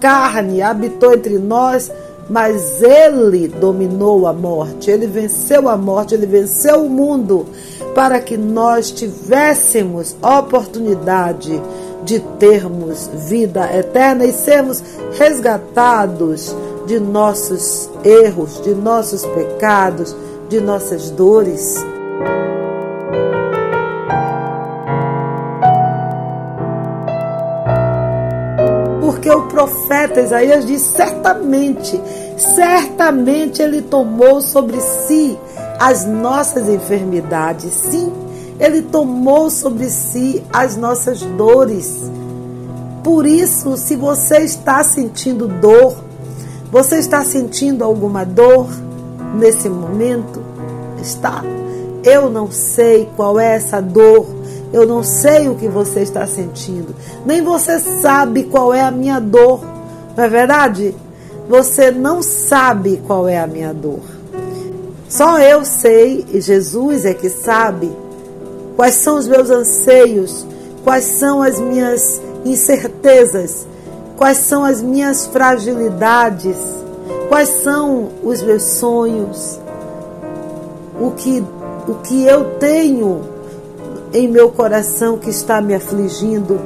[0.00, 1.90] carne, habitou entre nós,
[2.28, 4.90] mas ele dominou a morte.
[4.90, 7.46] Ele venceu a morte, ele venceu o mundo
[7.94, 11.62] para que nós tivéssemos oportunidade
[12.04, 16.54] de termos vida eterna e sermos resgatados
[16.86, 20.14] de nossos erros, de nossos pecados,
[20.48, 21.76] de nossas dores.
[29.00, 32.00] Porque o profeta Isaías diz: certamente,
[32.36, 35.38] certamente ele tomou sobre si
[35.78, 37.72] as nossas enfermidades.
[37.72, 38.12] Sim,
[38.58, 42.10] ele tomou sobre si as nossas dores.
[43.02, 45.96] Por isso, se você está sentindo dor,
[46.72, 48.66] você está sentindo alguma dor
[49.34, 50.42] nesse momento?
[51.02, 51.44] Está?
[52.02, 54.26] Eu não sei qual é essa dor.
[54.72, 56.94] Eu não sei o que você está sentindo.
[57.26, 59.60] Nem você sabe qual é a minha dor.
[60.16, 60.94] Não é verdade?
[61.46, 64.00] Você não sabe qual é a minha dor.
[65.10, 67.92] Só eu sei, e Jesus é que sabe,
[68.76, 70.46] quais são os meus anseios,
[70.82, 73.66] quais são as minhas incertezas,
[74.16, 76.56] quais são as minhas fragilidades,
[77.28, 79.58] quais são os meus sonhos,
[81.00, 81.44] o que,
[81.88, 83.22] o que eu tenho
[84.12, 86.60] em meu coração que está me afligindo.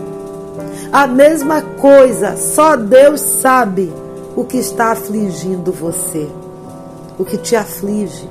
[0.93, 3.93] A mesma coisa, só Deus sabe
[4.35, 6.29] o que está afligindo você,
[7.19, 8.29] o que te aflige.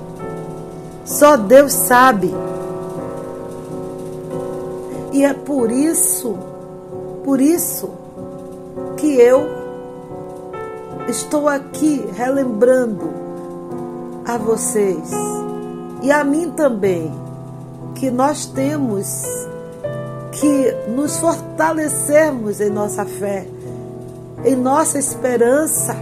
[1.06, 2.34] Só Deus sabe.
[5.14, 6.36] E é por isso,
[7.24, 7.95] por isso
[8.98, 9.48] que eu
[11.08, 13.10] estou aqui relembrando
[14.26, 15.12] a vocês
[16.02, 17.12] e a mim também
[17.96, 19.24] que nós temos
[20.32, 23.48] que nos fortalecermos em nossa fé,
[24.44, 25.96] em nossa esperança.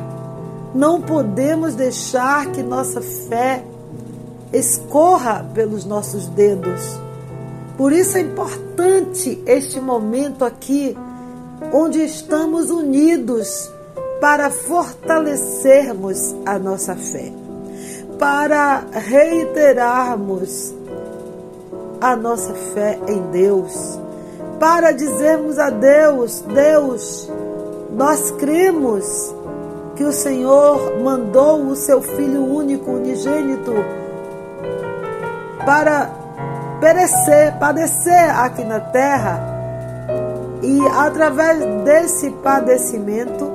[0.74, 3.64] Não podemos deixar que nossa fé
[4.52, 6.82] escorra pelos nossos dedos.
[7.78, 10.98] Por isso é importante este momento aqui,
[11.72, 13.72] onde estamos unidos
[14.20, 17.32] para fortalecermos a nossa fé,
[18.18, 20.74] para reiterarmos
[22.00, 24.00] a nossa fé em Deus,
[24.60, 27.30] para dizermos a Deus: Deus,
[27.92, 29.36] nós cremos
[29.96, 33.74] que o Senhor mandou o seu Filho único, unigênito,
[35.66, 36.10] para
[36.80, 39.53] perecer, padecer aqui na terra.
[40.64, 43.52] E através desse padecimento,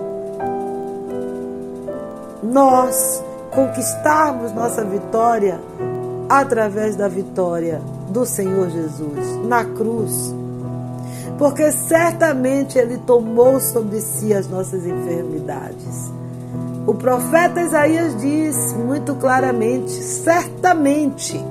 [2.43, 5.59] nós conquistarmos nossa vitória
[6.29, 7.81] através da vitória
[8.11, 10.35] do Senhor Jesus na cruz.
[11.39, 16.13] Porque certamente Ele tomou sobre si as nossas enfermidades.
[16.87, 21.43] O profeta Isaías diz muito claramente: certamente,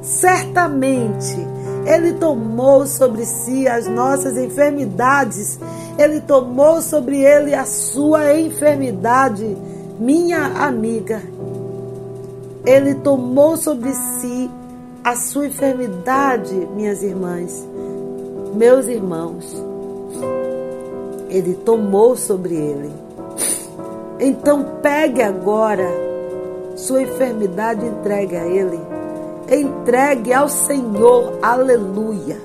[0.00, 1.46] certamente,
[1.86, 5.58] Ele tomou sobre si as nossas enfermidades,
[5.98, 9.56] Ele tomou sobre Ele a sua enfermidade,
[9.98, 11.22] minha amiga.
[12.64, 14.48] Ele tomou sobre si
[15.02, 17.66] a sua enfermidade, minhas irmãs,
[18.54, 19.62] meus irmãos.
[21.28, 22.92] Ele tomou sobre ele.
[24.20, 25.88] Então pegue agora
[26.76, 28.91] sua enfermidade e entregue a ele.
[29.52, 32.40] Entregue ao Senhor, aleluia.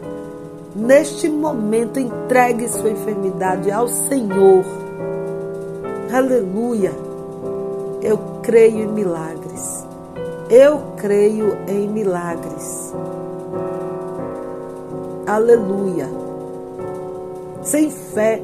[0.76, 4.66] Neste momento, entregue sua enfermidade ao Senhor.
[6.14, 6.92] Aleluia.
[8.02, 9.88] Eu creio em milagres.
[10.50, 12.94] Eu creio em milagres.
[15.26, 16.10] Aleluia.
[17.64, 18.42] Sem fé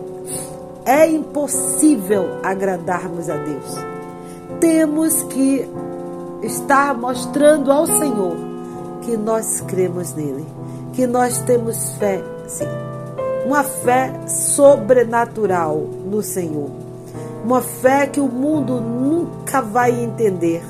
[0.85, 3.75] é impossível agradarmos a Deus.
[4.61, 5.69] Temos que
[6.41, 8.52] estar mostrando ao Senhor
[9.05, 10.45] que nós cremos nele,
[10.93, 12.65] que nós temos fé, sim.
[13.45, 16.69] Uma fé sobrenatural no Senhor.
[17.43, 20.63] Uma fé que o mundo nunca vai entender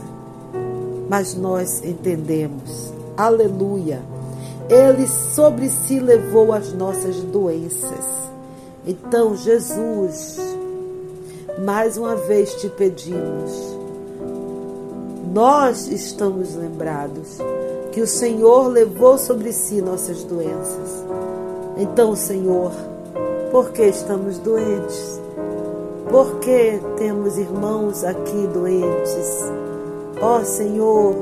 [1.14, 2.92] mas nós entendemos.
[3.16, 4.02] Aleluia.
[4.68, 8.06] Ele sobre si levou as nossas doenças.
[8.84, 10.40] Então, Jesus,
[11.64, 13.52] mais uma vez te pedimos,
[15.32, 17.38] nós estamos lembrados
[17.94, 21.06] que o Senhor levou sobre si nossas doenças.
[21.78, 22.72] Então, Senhor,
[23.52, 25.22] por que estamos doentes?
[26.10, 29.52] Por que temos irmãos aqui doentes?
[30.20, 31.16] Ó oh, Senhor,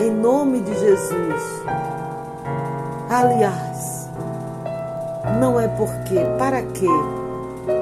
[0.00, 1.62] em nome de Jesus.
[3.10, 4.08] Aliás,
[5.38, 6.86] não é porque, para quê?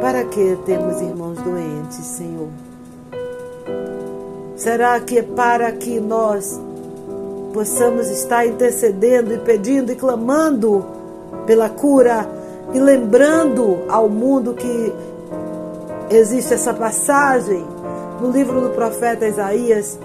[0.00, 2.48] Para que temos irmãos doentes, Senhor?
[4.56, 6.60] Será que é para que nós
[7.52, 10.84] possamos estar intercedendo e pedindo e clamando
[11.46, 12.28] pela cura
[12.72, 14.92] e lembrando ao mundo que
[16.10, 17.64] existe essa passagem
[18.20, 19.98] no livro do profeta Isaías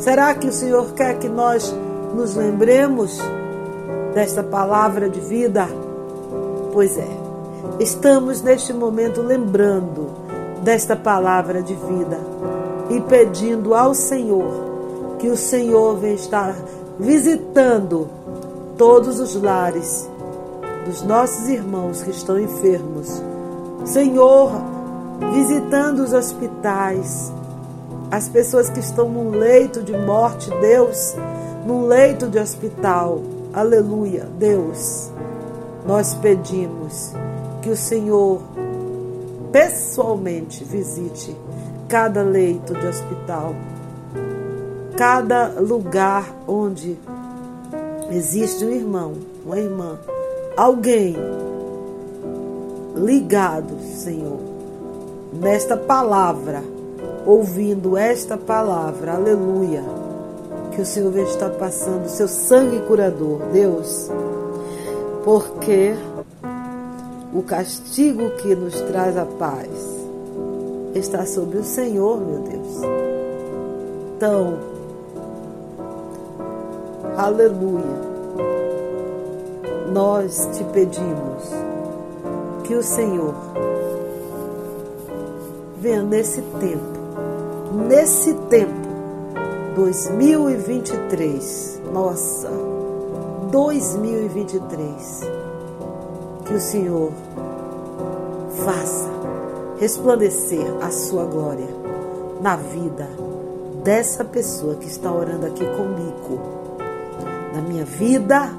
[0.00, 1.74] Será que o Senhor quer que nós
[2.14, 3.18] nos lembremos
[4.14, 5.68] desta palavra de vida?
[6.72, 7.08] Pois é,
[7.78, 10.06] estamos neste momento lembrando
[10.62, 12.18] desta palavra de vida
[12.88, 14.69] e pedindo ao Senhor
[15.20, 16.56] que o Senhor venha estar
[16.98, 18.08] visitando
[18.76, 20.08] todos os lares
[20.86, 23.22] dos nossos irmãos que estão enfermos.
[23.84, 24.50] Senhor,
[25.32, 27.30] visitando os hospitais,
[28.10, 31.14] as pessoas que estão num leito de morte, Deus,
[31.66, 33.20] num leito de hospital.
[33.52, 35.10] Aleluia, Deus.
[35.86, 37.12] Nós pedimos
[37.60, 38.40] que o Senhor
[39.52, 41.36] pessoalmente visite
[41.88, 43.54] cada leito de hospital,
[45.00, 46.94] cada lugar onde
[48.10, 49.14] existe um irmão,
[49.46, 49.98] uma irmã,
[50.54, 51.16] alguém
[52.96, 54.38] ligado, Senhor,
[55.32, 56.62] nesta palavra
[57.24, 59.82] ouvindo esta palavra, aleluia,
[60.72, 64.10] que o Senhor está passando, seu sangue curador, Deus,
[65.24, 65.94] porque
[67.32, 69.70] o castigo que nos traz a paz
[70.94, 72.82] está sobre o Senhor, meu Deus.
[74.18, 74.69] Então,
[77.20, 78.00] Aleluia.
[79.92, 81.50] Nós te pedimos
[82.64, 83.34] que o Senhor
[85.76, 86.98] venha nesse tempo,
[87.86, 88.72] nesse tempo,
[89.74, 92.48] 2023, nossa,
[93.50, 95.20] 2023,
[96.46, 97.12] que o Senhor
[98.64, 99.10] faça
[99.78, 101.68] resplandecer a sua glória
[102.40, 103.06] na vida
[103.84, 106.59] dessa pessoa que está orando aqui comigo,
[107.54, 108.50] na minha vida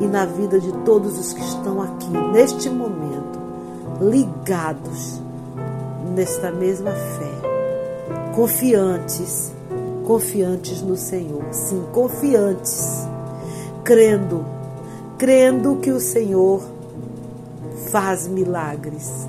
[0.00, 3.38] e na vida de todos os que estão aqui neste momento,
[4.00, 5.20] ligados
[6.14, 9.52] nesta mesma fé, confiantes,
[10.04, 13.06] confiantes no Senhor, sim, confiantes,
[13.84, 14.44] crendo,
[15.18, 16.62] crendo que o Senhor
[17.90, 19.26] faz milagres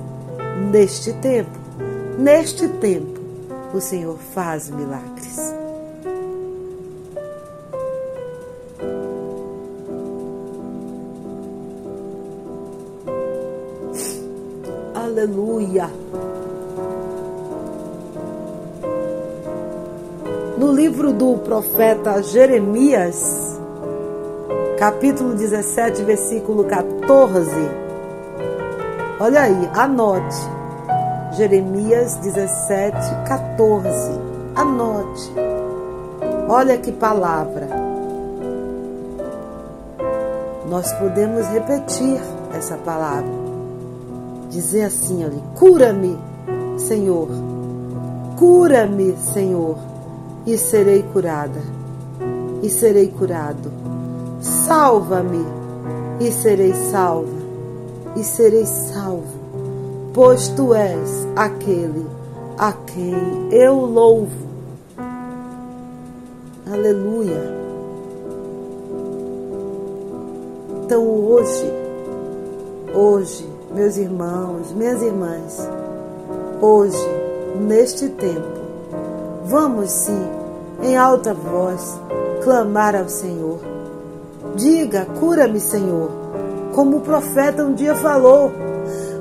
[0.70, 1.58] neste tempo,
[2.18, 3.18] neste tempo,
[3.72, 5.57] o Senhor faz milagres.
[21.18, 23.58] Do profeta Jeremias,
[24.78, 27.50] capítulo 17, versículo 14.
[29.18, 30.36] Olha aí, anote.
[31.32, 32.96] Jeremias 17,
[33.26, 34.20] 14.
[34.54, 35.32] Anote.
[36.48, 37.68] Olha que palavra.
[40.70, 42.20] Nós podemos repetir
[42.56, 43.48] essa palavra
[44.50, 46.18] dizer assim ali: cura-me,
[46.78, 47.28] Senhor,
[48.36, 49.76] cura-me, Senhor,
[50.46, 51.60] e serei curada,
[52.62, 53.70] e serei curado.
[54.40, 55.44] Salva-me,
[56.20, 57.38] e serei salva,
[58.16, 59.38] e serei salvo,
[60.12, 62.06] pois tu és aquele
[62.56, 63.14] a quem
[63.52, 64.48] eu louvo.
[66.70, 67.58] Aleluia.
[70.84, 71.72] Então hoje,
[72.94, 75.68] hoje, meus irmãos, minhas irmãs,
[76.60, 77.06] hoje,
[77.60, 78.57] neste tempo,
[79.48, 80.28] vamos sim,
[80.82, 81.98] em alta voz,
[82.44, 83.58] clamar ao Senhor.
[84.54, 86.10] Diga, cura-me, Senhor,
[86.74, 88.52] como o profeta um dia falou.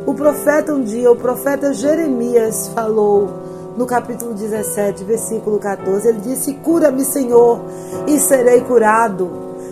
[0.05, 3.29] O profeta um dia, o profeta Jeremias falou
[3.77, 7.61] no capítulo 17, versículo 14, ele disse: Cura-me, Senhor,
[8.05, 9.29] e serei curado.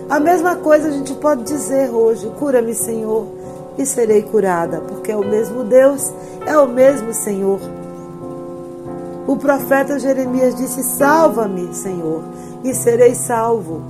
[0.10, 3.26] A mesma coisa a gente pode dizer hoje: Cura-me, Senhor,
[3.78, 6.14] e serei curada, porque é o mesmo Deus,
[6.46, 7.60] é o mesmo Senhor.
[9.28, 12.24] O profeta Jeremias disse: Salva-me, Senhor,
[12.64, 13.82] e serei salvo.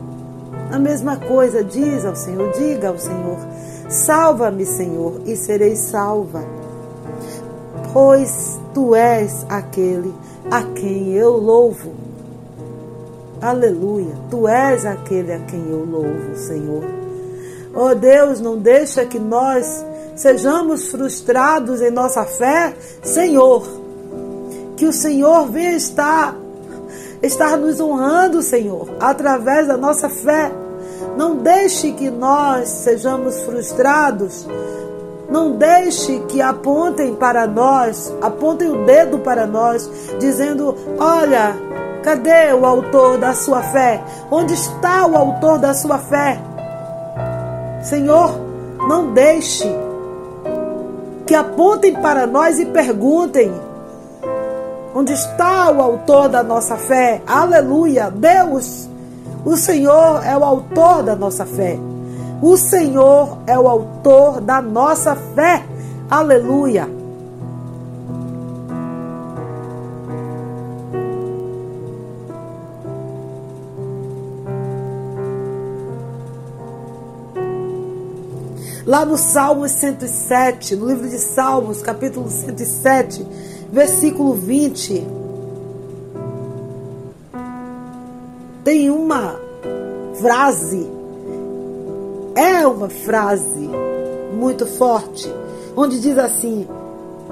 [0.72, 3.38] A mesma coisa diz ao Senhor, diga ao Senhor:
[3.90, 6.44] Salva-me, Senhor, e serei salva.
[7.92, 10.14] Pois tu és aquele
[10.50, 11.94] a quem eu louvo.
[13.42, 14.14] Aleluia.
[14.30, 16.84] Tu és aquele a quem eu louvo, Senhor.
[17.74, 22.74] Oh Deus, não deixa que nós sejamos frustrados em nossa fé,
[23.04, 23.85] Senhor.
[24.76, 26.36] Que o Senhor venha estar,
[27.22, 30.52] estar nos honrando, Senhor, através da nossa fé.
[31.18, 34.48] Não deixe que nós sejamos frustrados.
[35.30, 41.56] Não deixe que apontem para nós, apontem o dedo para nós, dizendo: Olha,
[42.04, 44.04] cadê o autor da sua fé?
[44.30, 46.40] Onde está o autor da sua fé?
[47.82, 48.40] Senhor,
[48.88, 49.68] não deixe
[51.26, 53.52] que apontem para nós e perguntem:
[54.96, 57.22] onde está o autor da nossa fé?
[57.28, 58.10] Aleluia!
[58.10, 58.88] Deus,
[59.44, 61.78] o Senhor é o autor da nossa fé.
[62.42, 65.66] O Senhor é o autor da nossa fé.
[66.10, 66.88] Aleluia!
[78.86, 83.26] Lá no Salmo 107, no livro de Salmos, capítulo 107,
[83.76, 85.06] versículo 20,
[88.64, 89.36] tem uma
[90.18, 90.90] frase,
[92.36, 93.70] é uma frase
[94.34, 95.30] muito forte,
[95.76, 96.66] onde diz assim: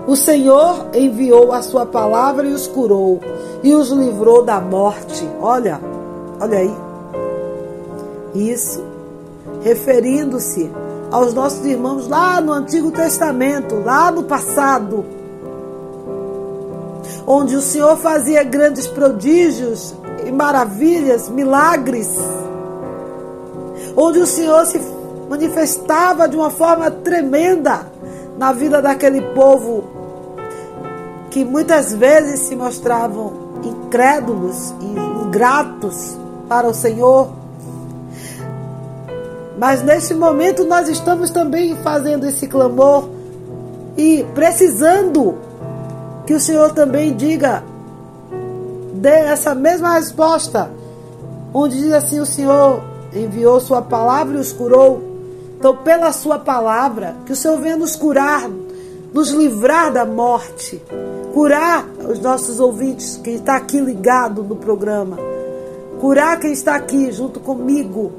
[0.05, 3.21] O Senhor enviou a sua palavra e os curou,
[3.63, 5.25] e os livrou da morte.
[5.39, 5.79] Olha,
[6.41, 6.75] olha aí.
[8.35, 8.83] Isso
[9.61, 10.69] referindo-se
[11.09, 15.05] aos nossos irmãos lá no Antigo Testamento, lá no passado,
[17.25, 19.93] onde o Senhor fazia grandes prodígios
[20.25, 22.09] e maravilhas, milagres,
[23.95, 24.79] onde o Senhor se
[25.29, 27.87] manifestava de uma forma tremenda
[28.37, 29.83] na vida daquele povo
[31.29, 36.17] que muitas vezes se mostravam incrédulos e ingratos
[36.47, 37.29] para o Senhor.
[39.57, 43.09] Mas neste momento nós estamos também fazendo esse clamor
[43.97, 45.35] e precisando
[46.25, 47.63] que o Senhor também diga,
[48.93, 50.69] dê essa mesma resposta,
[51.53, 52.81] onde diz assim: o Senhor
[53.13, 55.01] enviou Sua palavra e os curou.
[55.57, 58.49] Então, pela Sua palavra, que o Senhor venha nos curar,
[59.13, 60.81] nos livrar da morte,
[61.33, 65.17] curar os nossos ouvintes, quem está aqui ligado no programa,
[65.99, 68.11] curar quem está aqui junto comigo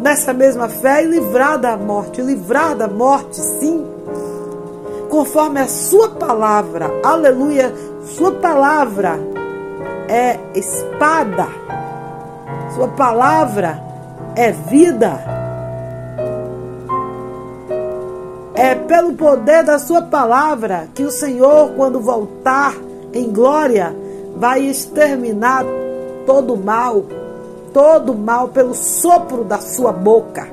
[0.00, 3.84] nessa mesma fé e livrar da morte, livrar da morte, sim,
[5.08, 9.18] conforme a Sua palavra, aleluia, Sua palavra
[10.08, 11.48] é espada,
[12.74, 13.80] Sua palavra
[14.34, 15.36] é vida.
[18.54, 22.74] É pelo poder da Sua palavra que o Senhor, quando voltar
[23.12, 23.94] em glória,
[24.36, 25.64] vai exterminar
[26.26, 27.04] todo o mal,
[27.72, 30.48] todo o mal pelo sopro da Sua boca.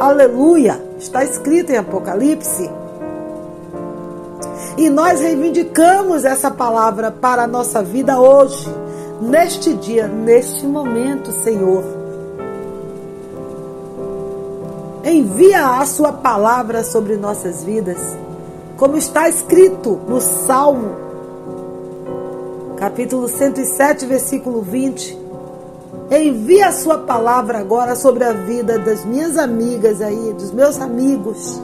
[0.00, 0.80] Aleluia!
[0.98, 2.77] Está escrito em Apocalipse.
[4.78, 8.66] E nós reivindicamos essa palavra para a nossa vida hoje,
[9.20, 11.98] neste dia, neste momento, Senhor.
[15.10, 17.98] envia a sua palavra sobre nossas vidas,
[18.76, 20.94] como está escrito no Salmo,
[22.76, 25.18] capítulo 107, versículo 20.
[26.10, 31.60] Envia a sua palavra agora sobre a vida das minhas amigas aí, dos meus amigos,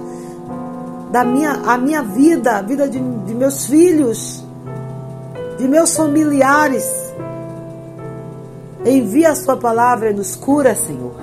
[1.15, 4.45] da minha, a minha vida, a vida de, de meus filhos,
[5.57, 6.85] de meus familiares.
[8.85, 11.15] Envia a sua palavra e nos cura, Senhor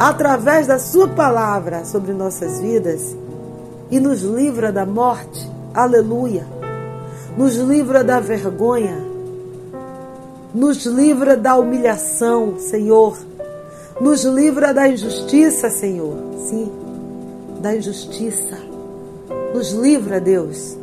[0.00, 3.14] através da Sua palavra sobre nossas vidas
[3.90, 5.46] e nos livra da morte.
[5.74, 6.46] Aleluia.
[7.36, 8.96] Nos livra da vergonha.
[10.54, 13.18] Nos livra da humilhação, Senhor.
[14.00, 16.16] Nos livra da injustiça, Senhor.
[16.48, 16.72] Sim,
[17.60, 18.69] da injustiça.
[19.52, 20.78] Nos livra, Deus.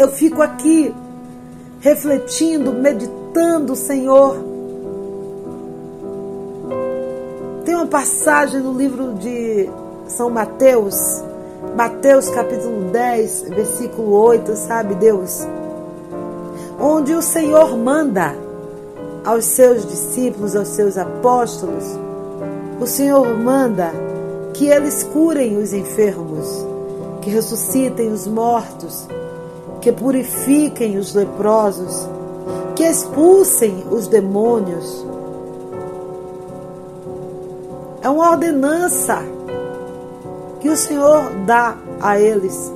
[0.00, 0.94] eu fico aqui
[1.80, 4.36] refletindo, meditando, Senhor.
[7.66, 9.68] Tem uma passagem no livro de
[10.08, 11.22] São Mateus,
[11.76, 15.46] Mateus capítulo 10, versículo 8, sabe, Deus?
[16.80, 18.34] Onde o Senhor manda
[19.24, 21.84] aos seus discípulos, aos seus apóstolos,
[22.80, 23.92] o Senhor manda
[24.54, 26.66] que eles curem os enfermos,
[27.20, 29.06] que ressuscitem os mortos,
[29.80, 32.08] que purifiquem os leprosos,
[32.74, 35.06] que expulsem os demônios.
[38.02, 39.22] É uma ordenança
[40.60, 42.72] que o Senhor dá a eles,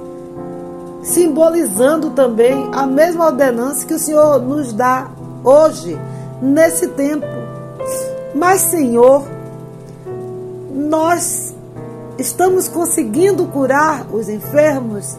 [1.03, 5.09] simbolizando também a mesma ordenança que o Senhor nos dá
[5.43, 5.99] hoje,
[6.45, 7.27] nesse tempo.
[8.35, 9.27] Mas, Senhor,
[10.73, 11.55] nós
[12.19, 15.17] estamos conseguindo curar os enfermos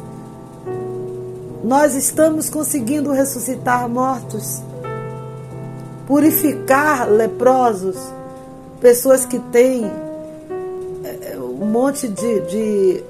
[1.65, 4.61] nós estamos conseguindo ressuscitar mortos,
[6.05, 7.97] purificar leprosos,
[8.79, 9.83] pessoas que têm
[11.03, 13.03] eh, um monte de, de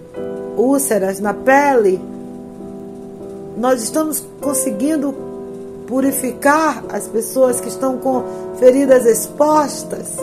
[0.56, 2.00] úlceras na pele.
[3.58, 5.14] Nós estamos conseguindo
[5.88, 8.24] purificar as pessoas que estão com
[8.58, 10.14] feridas expostas.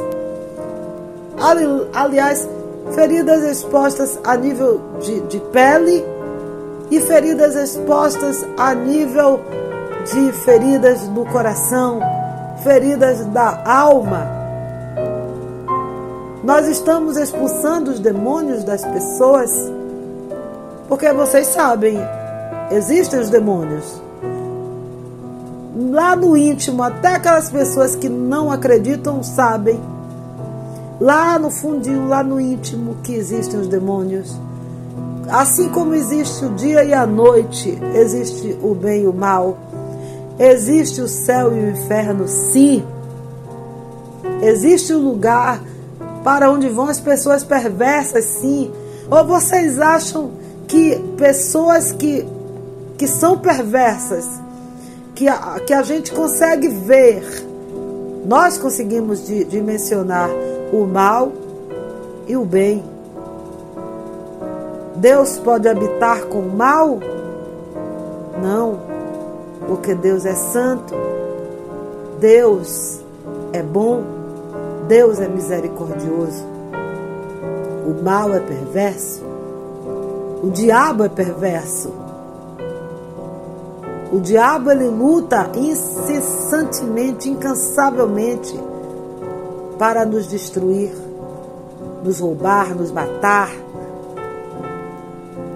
[1.93, 2.49] aliás,
[2.95, 6.05] feridas expostas a nível de, de pele
[6.91, 9.41] e feridas expostas a nível
[10.13, 12.01] de feridas do coração,
[12.63, 14.43] feridas da alma.
[16.43, 19.53] Nós estamos expulsando os demônios das pessoas,
[20.89, 21.97] porque vocês sabem,
[22.73, 24.03] existem os demônios.
[25.75, 29.81] Lá no íntimo, até aquelas pessoas que não acreditam sabem.
[31.01, 34.39] Lá no fundinho, lá no íntimo, que existem os demônios.
[35.29, 39.57] Assim como existe o dia e a noite, existe o bem e o mal.
[40.39, 42.85] Existe o céu e o inferno, sim.
[44.43, 45.63] Existe o um lugar
[46.23, 48.71] para onde vão as pessoas perversas, sim.
[49.11, 50.33] Ou vocês acham
[50.67, 52.27] que pessoas que,
[52.97, 54.27] que são perversas,
[55.23, 57.23] que a, que a gente consegue ver,
[58.27, 60.29] nós conseguimos dimensionar
[60.73, 61.31] o mal
[62.27, 62.83] e o bem.
[64.97, 66.99] Deus pode habitar com o mal?
[68.43, 68.81] Não,
[69.69, 70.93] porque Deus é santo,
[72.19, 73.01] Deus
[73.53, 74.03] é bom,
[74.89, 76.45] Deus é misericordioso.
[77.87, 79.23] O mal é perverso,
[80.43, 82.02] o diabo é perverso.
[84.13, 88.55] O diabo ele luta incessantemente, incansavelmente
[89.79, 90.93] para nos destruir,
[92.05, 93.51] nos roubar, nos matar,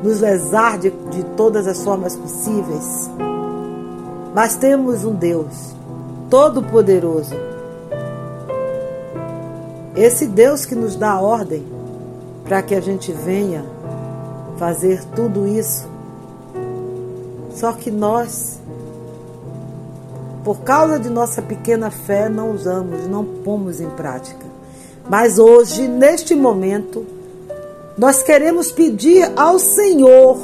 [0.02, 3.11] nos lesar de, de todas as formas possíveis.
[4.34, 5.74] Mas temos um Deus
[6.30, 7.34] todo-poderoso.
[9.94, 11.62] Esse Deus que nos dá ordem
[12.42, 13.66] para que a gente venha
[14.57, 15.95] fazer tudo isso
[17.57, 18.61] só que nós,
[20.44, 24.44] por causa de nossa pequena fé, não usamos, não pomos em prática.
[25.09, 27.07] Mas hoje, neste momento,
[27.96, 30.36] nós queremos pedir ao Senhor,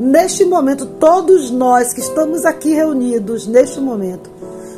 [0.00, 4.30] neste momento, todos nós que estamos aqui reunidos, neste momento,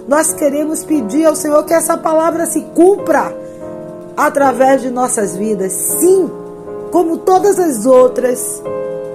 [0.08, 3.32] nós queremos pedir ao Senhor que essa palavra se cumpra
[4.16, 5.70] através de nossas vidas.
[5.72, 6.28] Sim,
[6.90, 8.60] como todas as outras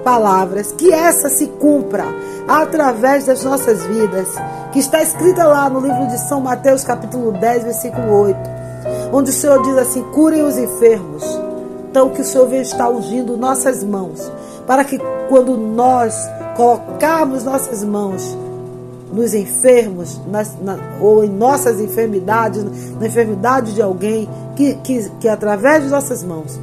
[0.04, 2.06] palavras, que essa se cumpra
[2.48, 4.28] através das nossas vidas,
[4.72, 8.38] que está escrita lá no livro de São Mateus, capítulo 10, versículo 8,
[9.12, 11.24] onde o Senhor diz assim: curem os enfermos.
[11.90, 14.32] Então, que o Senhor venha estar ungindo nossas mãos,
[14.66, 15.00] para que
[15.30, 16.16] quando nós
[16.56, 18.36] colocarmos nossas mãos
[19.12, 22.64] nos enfermos, nas, na, ou em nossas enfermidades,
[23.00, 26.60] na enfermidade de alguém, que, que, que através de nossas mãos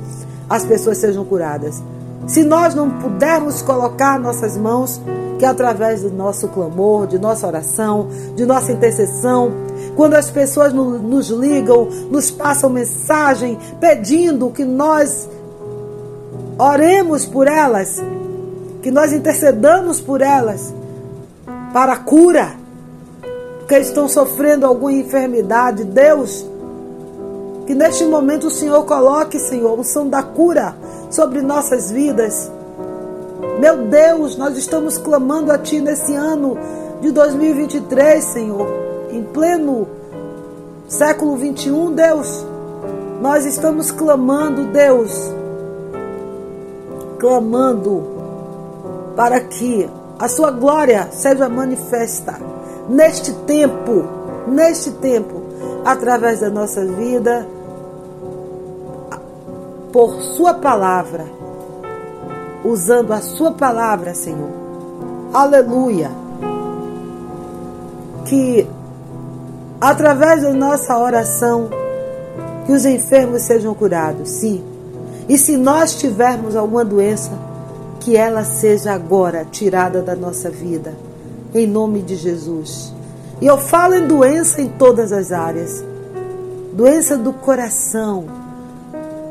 [0.48, 1.80] as pessoas sejam curadas.
[2.26, 5.00] Se nós não pudermos colocar nossas mãos,
[5.38, 9.50] que através do nosso clamor, de nossa oração, de nossa intercessão,
[9.96, 15.28] quando as pessoas nos ligam, nos passam mensagem pedindo que nós
[16.58, 18.02] oremos por elas,
[18.82, 20.74] que nós intercedamos por elas
[21.72, 22.52] para a cura,
[23.60, 26.46] porque estão sofrendo alguma enfermidade, Deus,
[27.66, 30.74] que neste momento o Senhor coloque, Senhor, um som da cura
[31.10, 32.50] sobre nossas vidas.
[33.58, 36.56] Meu Deus, nós estamos clamando a Ti nesse ano
[37.00, 38.66] de 2023, Senhor,
[39.10, 39.88] em pleno
[40.88, 42.46] século 21, Deus.
[43.20, 45.12] Nós estamos clamando, Deus,
[47.18, 48.02] clamando
[49.16, 52.38] para que a Sua glória seja manifesta
[52.88, 54.04] neste tempo,
[54.46, 55.42] neste tempo,
[55.84, 57.46] através da nossa vida
[59.92, 61.26] por Sua palavra,
[62.64, 64.50] usando a Sua palavra, Senhor.
[65.32, 66.10] Aleluia.
[68.24, 68.66] Que
[69.80, 71.68] através da nossa oração,
[72.66, 74.62] que os enfermos sejam curados, sim.
[75.28, 77.30] E se nós tivermos alguma doença,
[78.00, 80.94] que ela seja agora tirada da nossa vida,
[81.54, 82.92] em nome de Jesus.
[83.40, 85.84] E eu falo em doença em todas as áreas:
[86.72, 88.24] doença do coração,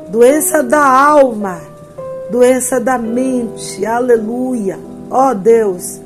[0.09, 1.59] doença da alma,
[2.29, 3.85] doença da mente.
[3.85, 4.79] Aleluia.
[5.09, 5.99] Ó oh, Deus,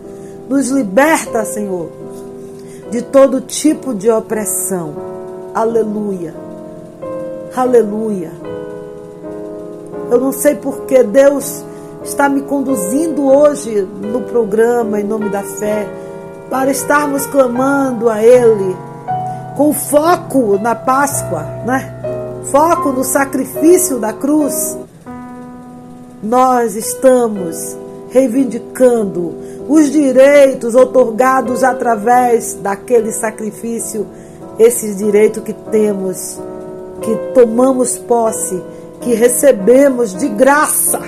[0.48, 1.90] nos liberta, Senhor,
[2.92, 4.94] de todo tipo de opressão.
[5.54, 6.34] Aleluia.
[7.56, 8.32] Aleluia.
[10.10, 11.64] Eu não sei porque Deus
[12.04, 15.88] está me conduzindo hoje no programa em nome da fé
[16.50, 18.76] para estarmos clamando a Ele
[19.56, 21.93] com foco na Páscoa, né?
[22.54, 24.78] Foco no sacrifício da cruz,
[26.22, 27.76] nós estamos
[28.12, 29.34] reivindicando
[29.68, 34.06] os direitos otorgados através daquele sacrifício,
[34.60, 36.40] esse direito que temos,
[37.02, 38.62] que tomamos posse,
[39.02, 41.02] que recebemos de graça,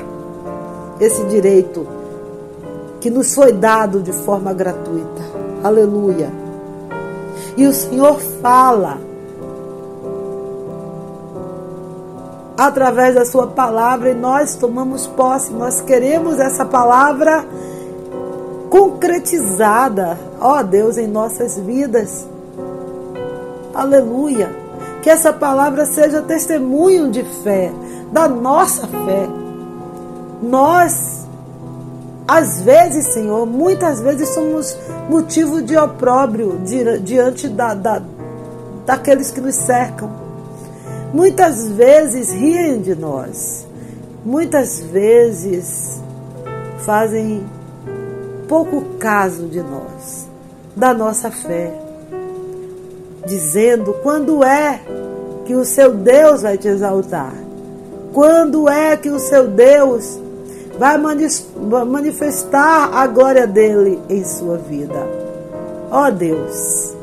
[1.00, 1.86] esse direito
[3.00, 5.22] que nos foi dado de forma gratuita.
[5.64, 6.32] Aleluia.
[7.56, 8.98] E o Senhor fala
[12.58, 17.46] através da Sua palavra e nós tomamos posse, nós queremos essa palavra
[18.70, 22.28] concretizada, ó Deus, em nossas vidas.
[23.74, 24.50] Aleluia.
[25.02, 27.72] Que essa palavra seja testemunho de fé,
[28.12, 29.28] da nossa fé.
[30.42, 31.28] Nós,
[32.28, 34.76] às vezes, Senhor, muitas vezes somos
[35.10, 36.60] motivo de opróbrio
[37.04, 38.02] diante da, da,
[38.86, 40.25] daqueles que nos cercam
[41.14, 43.66] muitas vezes riem de nós,
[44.24, 46.02] muitas vezes
[46.80, 47.46] fazem
[48.48, 50.28] pouco caso de nós,
[50.76, 51.74] da nossa fé,
[53.26, 54.82] dizendo quando é
[55.46, 57.34] que o seu Deus vai te exaltar,
[58.14, 60.20] quando é que o seu Deus
[60.78, 60.98] vai
[61.86, 65.08] manifestar a glória dele em sua vida.
[65.92, 66.95] Ó oh Deus,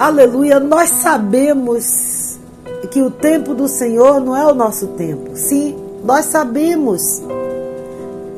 [0.00, 2.38] Aleluia, nós sabemos
[2.90, 5.36] que o tempo do Senhor não é o nosso tempo.
[5.36, 7.22] Sim, nós sabemos.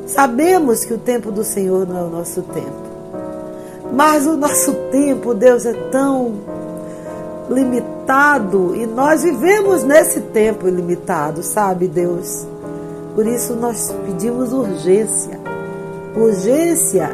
[0.05, 2.83] Sabemos que o tempo do Senhor não é o nosso tempo.
[3.93, 6.33] Mas o nosso tempo, Deus, é tão
[7.49, 12.45] limitado e nós vivemos nesse tempo ilimitado, sabe, Deus?
[13.15, 15.39] Por isso nós pedimos urgência,
[16.13, 17.09] urgência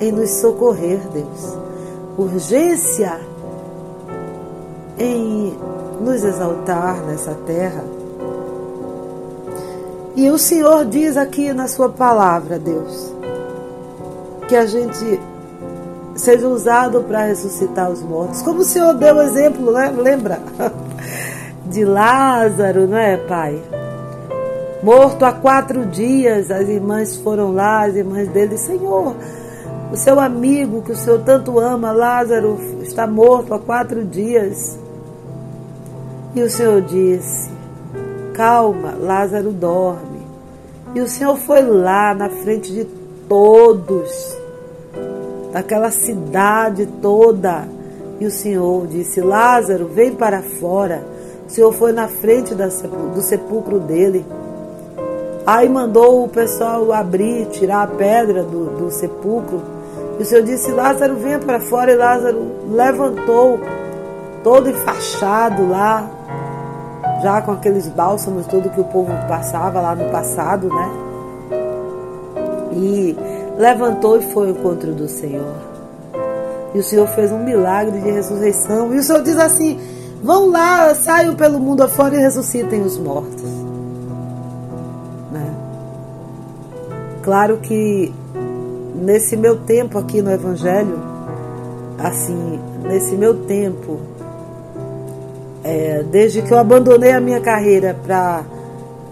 [0.00, 1.65] em nos socorrer, Deus,
[2.16, 3.20] urgência
[4.98, 5.56] em
[6.00, 7.84] nos exaltar nessa terra.
[10.14, 13.12] E o Senhor diz aqui na Sua palavra, Deus,
[14.48, 15.20] que a gente
[16.14, 18.40] seja usado para ressuscitar os mortos.
[18.40, 19.92] Como o Senhor deu o exemplo, né?
[19.94, 20.40] lembra?
[21.66, 23.60] De Lázaro, não é, Pai?
[24.82, 29.16] Morto há quatro dias, as irmãs foram lá, as irmãs dele, Senhor,
[29.92, 34.78] o seu amigo que o Senhor tanto ama, Lázaro, está morto há quatro dias.
[36.34, 37.50] E o Senhor disse:
[38.34, 40.20] Calma, Lázaro dorme.
[40.94, 42.84] E o Senhor foi lá na frente de
[43.28, 44.36] todos
[45.52, 47.66] daquela cidade toda.
[48.20, 51.02] E o Senhor disse: Lázaro, vem para fora.
[51.46, 54.26] O Senhor foi na frente do sepulcro dele.
[55.46, 59.75] Aí mandou o pessoal abrir, tirar a pedra do, do sepulcro.
[60.18, 61.92] E o Senhor disse: Lázaro, venha para fora.
[61.92, 63.60] E Lázaro levantou,
[64.42, 66.08] todo enfaixado lá,
[67.22, 70.90] já com aqueles bálsamos todo que o povo passava lá no passado, né?
[72.72, 73.16] E
[73.58, 75.54] levantou e foi ao encontro do Senhor.
[76.74, 78.94] E o Senhor fez um milagre de ressurreição.
[78.94, 79.78] E o Senhor diz assim:
[80.22, 83.50] vão lá, saiam pelo mundo afora e ressuscitem os mortos.
[85.32, 85.54] Né?
[87.22, 88.12] Claro que
[88.96, 90.98] nesse meu tempo aqui no Evangelho,
[91.98, 93.98] assim, nesse meu tempo,
[95.62, 98.44] é, desde que eu abandonei a minha carreira para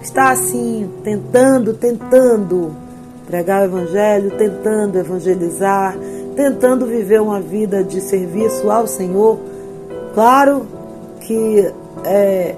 [0.01, 2.71] estar assim, tentando, tentando
[3.27, 5.97] pregar o Evangelho, tentando evangelizar,
[6.37, 9.39] tentando viver uma vida de serviço ao Senhor.
[10.15, 10.67] Claro
[11.21, 11.73] que
[12.05, 12.55] é,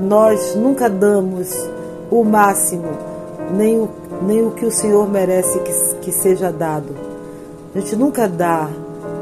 [0.00, 1.50] nós nunca damos
[2.10, 2.88] o máximo,
[3.52, 3.88] nem o,
[4.22, 6.94] nem o que o Senhor merece que, que seja dado.
[7.74, 8.68] A gente nunca dá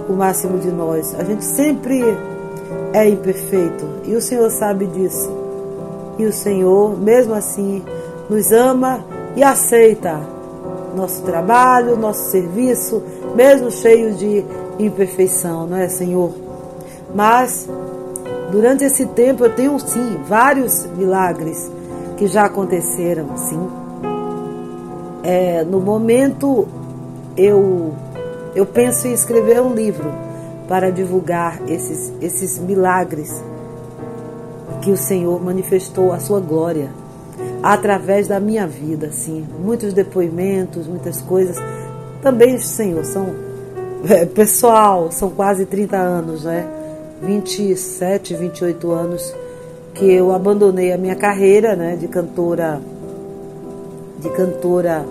[0.08, 1.14] o máximo de nós.
[1.18, 2.02] A gente sempre
[2.92, 5.30] é imperfeito e o Senhor sabe disso.
[6.18, 7.82] E o Senhor, mesmo assim,
[8.28, 9.04] nos ama
[9.34, 10.20] e aceita
[10.94, 13.02] nosso trabalho, nosso serviço,
[13.34, 14.44] mesmo cheio de
[14.78, 16.32] imperfeição, não é, Senhor?
[17.14, 17.68] Mas
[18.50, 21.70] durante esse tempo eu tenho sim vários milagres
[22.16, 23.81] que já aconteceram, sim.
[25.22, 26.66] É, no momento
[27.36, 27.94] eu
[28.54, 30.12] eu penso em escrever um livro
[30.68, 33.42] para divulgar esses esses milagres
[34.82, 36.90] que o Senhor manifestou a sua glória
[37.62, 41.56] através da minha vida, assim, muitos depoimentos, muitas coisas.
[42.20, 43.28] Também, Senhor, são
[44.08, 46.66] é, pessoal, são quase 30 anos, né?
[47.22, 49.34] 27, 28 anos
[49.94, 52.80] que eu abandonei a minha carreira, né, de cantora
[54.22, 55.04] de cantora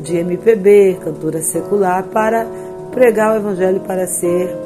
[0.00, 2.46] de MPB, cantora secular para
[2.90, 4.56] pregar o evangelho para ser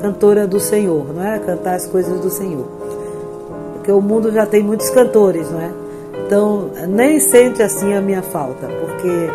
[0.00, 1.38] cantora do Senhor, não é?
[1.38, 2.66] Cantar as coisas do Senhor.
[3.74, 5.70] Porque o mundo já tem muitos cantores, não é?
[6.26, 9.28] Então, nem sente assim a minha falta, porque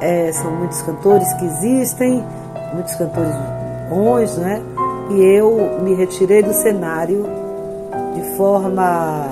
[0.00, 2.24] é, são muitos cantores que existem,
[2.72, 3.34] muitos cantores
[3.90, 4.62] bons, né?
[5.10, 7.24] E eu me retirei do cenário
[8.14, 9.28] de forma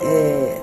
[0.00, 0.58] é,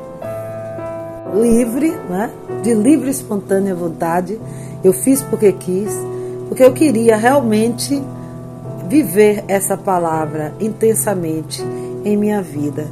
[1.34, 2.32] livre, né?
[2.62, 4.40] de livre e espontânea vontade.
[4.84, 5.94] Eu fiz porque quis,
[6.48, 8.02] porque eu queria realmente
[8.88, 11.64] viver essa palavra intensamente
[12.04, 12.88] em minha vida.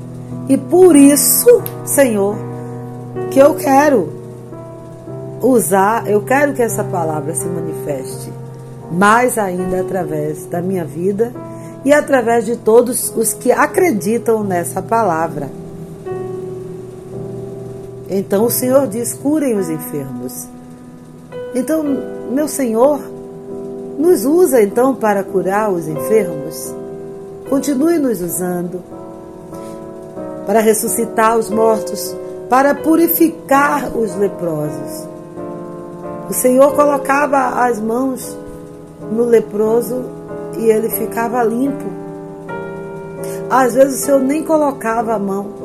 [0.47, 2.35] E por isso, Senhor,
[3.29, 4.09] que eu quero
[5.41, 8.31] usar, eu quero que essa palavra se manifeste
[8.91, 11.31] mais ainda através da minha vida
[11.85, 15.49] e através de todos os que acreditam nessa palavra.
[18.11, 20.47] Então o Senhor diz: curem os enfermos.
[21.55, 21.81] Então,
[22.29, 22.99] meu Senhor,
[23.97, 26.75] nos usa então para curar os enfermos.
[27.49, 28.81] Continue nos usando
[30.45, 32.15] para ressuscitar os mortos,
[32.49, 35.07] para purificar os leprosos.
[36.29, 38.37] O Senhor colocava as mãos
[39.11, 40.03] no leproso
[40.57, 41.85] e ele ficava limpo.
[43.49, 45.60] Às vezes o Senhor nem colocava a mão.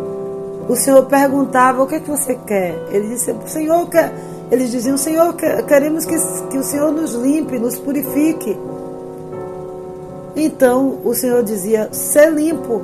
[0.68, 2.74] O Senhor perguntava: O que é que você quer?
[2.90, 4.12] Ele disse: Senhor, quer.
[4.50, 6.16] Eles diziam: Senhor, queremos que,
[6.50, 8.56] que o Senhor nos limpe, nos purifique.
[10.34, 12.82] Então o Senhor dizia: Ser limpo,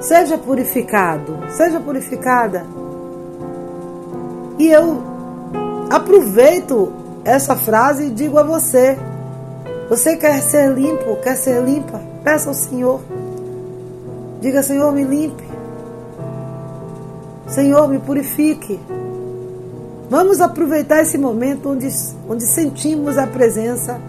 [0.00, 2.64] seja purificado, seja purificada.
[4.58, 5.02] E eu
[5.90, 6.92] aproveito
[7.24, 8.96] essa frase e digo a você:
[9.88, 12.00] você quer ser limpo, quer ser limpa?
[12.22, 13.00] Peça ao Senhor.
[14.40, 15.43] Diga, Senhor, me limpe.
[17.46, 18.80] Senhor, me purifique.
[20.08, 21.88] Vamos aproveitar esse momento onde,
[22.28, 24.00] onde sentimos a presença,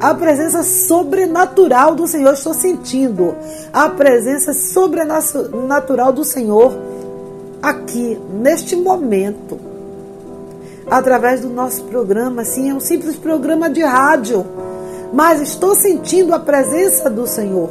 [0.00, 2.32] a presença sobrenatural do Senhor.
[2.32, 3.34] Estou sentindo
[3.72, 6.72] a presença sobrenatural do Senhor
[7.62, 9.58] aqui, neste momento,
[10.90, 12.44] através do nosso programa.
[12.44, 14.46] Sim, é um simples programa de rádio,
[15.12, 17.70] mas estou sentindo a presença do Senhor.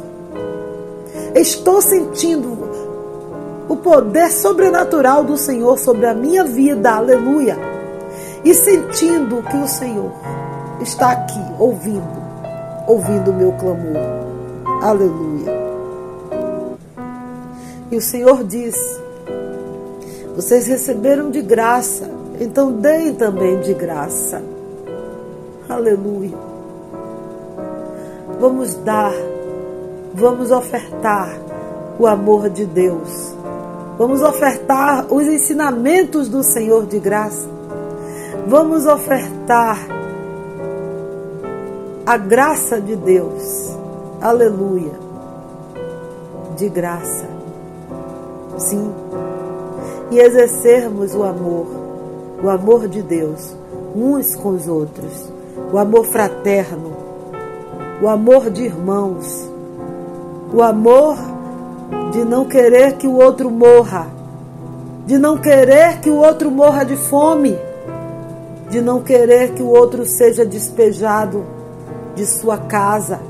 [1.34, 2.85] Estou sentindo
[3.68, 7.56] o poder sobrenatural do Senhor sobre a minha vida, aleluia.
[8.44, 10.12] E sentindo que o Senhor
[10.80, 12.22] está aqui, ouvindo,
[12.86, 13.96] ouvindo o meu clamor,
[14.82, 15.52] aleluia.
[17.90, 18.76] E o Senhor diz:
[20.36, 22.08] vocês receberam de graça,
[22.40, 24.40] então deem também de graça,
[25.68, 26.36] aleluia.
[28.38, 29.12] Vamos dar,
[30.14, 31.36] vamos ofertar
[31.98, 33.35] o amor de Deus
[33.98, 37.48] Vamos ofertar os ensinamentos do Senhor de graça.
[38.46, 39.78] Vamos ofertar
[42.04, 43.74] a graça de Deus.
[44.20, 44.92] Aleluia.
[46.56, 47.26] De graça.
[48.58, 48.92] Sim.
[50.10, 51.66] E exercermos o amor,
[52.44, 53.56] o amor de Deus,
[53.94, 55.32] uns com os outros,
[55.72, 56.92] o amor fraterno,
[58.00, 59.50] o amor de irmãos,
[60.54, 61.16] o amor
[62.12, 64.08] de não querer que o outro morra,
[65.06, 67.56] de não querer que o outro morra de fome,
[68.70, 71.44] de não querer que o outro seja despejado
[72.14, 73.20] de sua casa,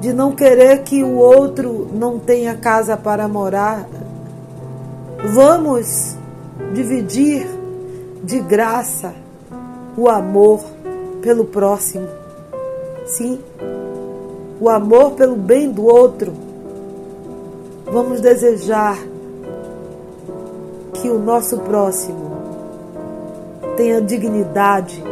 [0.00, 3.86] de não querer que o outro não tenha casa para morar.
[5.34, 6.16] Vamos
[6.72, 7.46] dividir
[8.22, 9.12] de graça
[9.96, 10.60] o amor
[11.20, 12.08] pelo próximo.
[13.04, 13.40] Sim,
[14.60, 16.49] o amor pelo bem do outro
[17.92, 18.96] Vamos desejar
[20.94, 22.30] que o nosso próximo
[23.76, 25.02] tenha dignidade,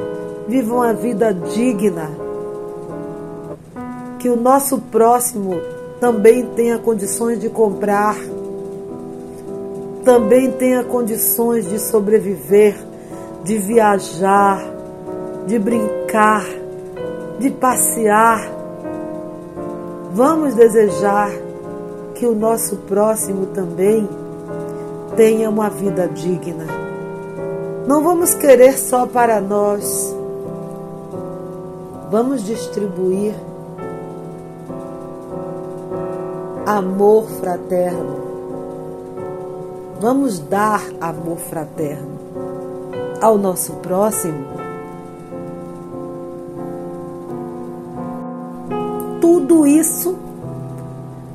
[0.46, 2.08] viva uma vida digna.
[4.20, 5.60] Que o nosso próximo
[5.98, 8.16] também tenha condições de comprar,
[10.04, 12.76] também tenha condições de sobreviver,
[13.42, 14.62] de viajar,
[15.46, 16.44] de brincar,
[17.40, 18.48] de passear.
[20.12, 21.47] Vamos desejar
[22.18, 24.08] que o nosso próximo também
[25.16, 26.66] tenha uma vida digna.
[27.86, 30.14] Não vamos querer só para nós.
[32.10, 33.34] Vamos distribuir
[36.66, 38.16] amor fraterno.
[40.00, 42.18] Vamos dar amor fraterno
[43.22, 44.44] ao nosso próximo.
[49.20, 50.27] Tudo isso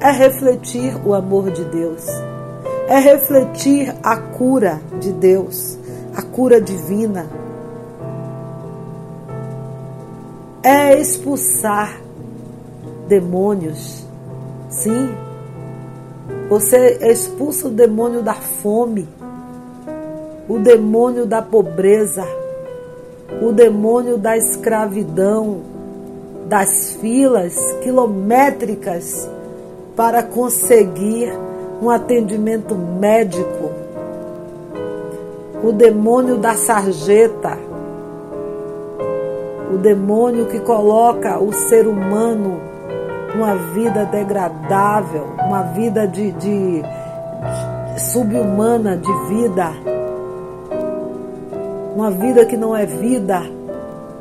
[0.03, 2.05] é refletir o amor de Deus,
[2.89, 5.77] é refletir a cura de Deus,
[6.13, 7.25] a cura divina,
[10.61, 12.01] é expulsar
[13.07, 14.05] demônios.
[14.69, 15.09] Sim,
[16.49, 19.07] você expulsa o demônio da fome,
[20.49, 22.25] o demônio da pobreza,
[23.41, 25.61] o demônio da escravidão,
[26.49, 29.29] das filas quilométricas
[29.95, 31.31] para conseguir
[31.81, 33.71] um atendimento médico.
[35.63, 37.57] O demônio da sarjeta,
[39.73, 42.59] o demônio que coloca o ser humano
[43.33, 49.71] numa vida degradável, uma vida de, de, de subhumana de vida,
[51.95, 53.41] uma vida que não é vida,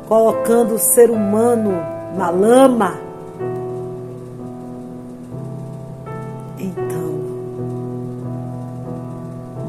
[0.07, 1.71] colocando o ser humano
[2.15, 3.12] na lama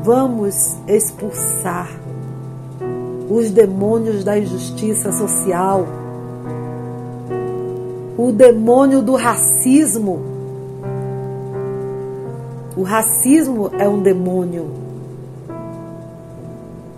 [0.04, 1.88] Vamos expulsar
[3.30, 5.86] os demônios da injustiça social,
[8.18, 10.20] o demônio do racismo.
[12.76, 14.66] O racismo é um demônio.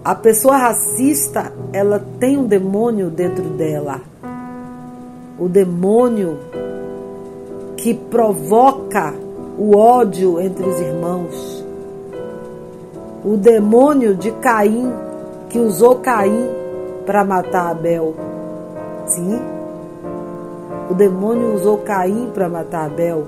[0.04, 4.00] A pessoa racista, ela tem um demônio dentro dela.
[5.38, 6.40] O demônio
[7.76, 9.14] que provoca
[9.56, 11.55] o ódio entre os irmãos
[13.26, 14.92] o demônio de Caim,
[15.48, 16.48] que usou Caim
[17.04, 18.14] para matar Abel.
[19.04, 19.40] Sim,
[20.88, 23.26] o demônio usou Caim para matar Abel.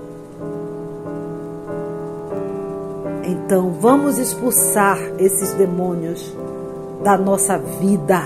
[3.25, 6.33] Então vamos expulsar esses demônios
[7.03, 8.23] da nossa vida,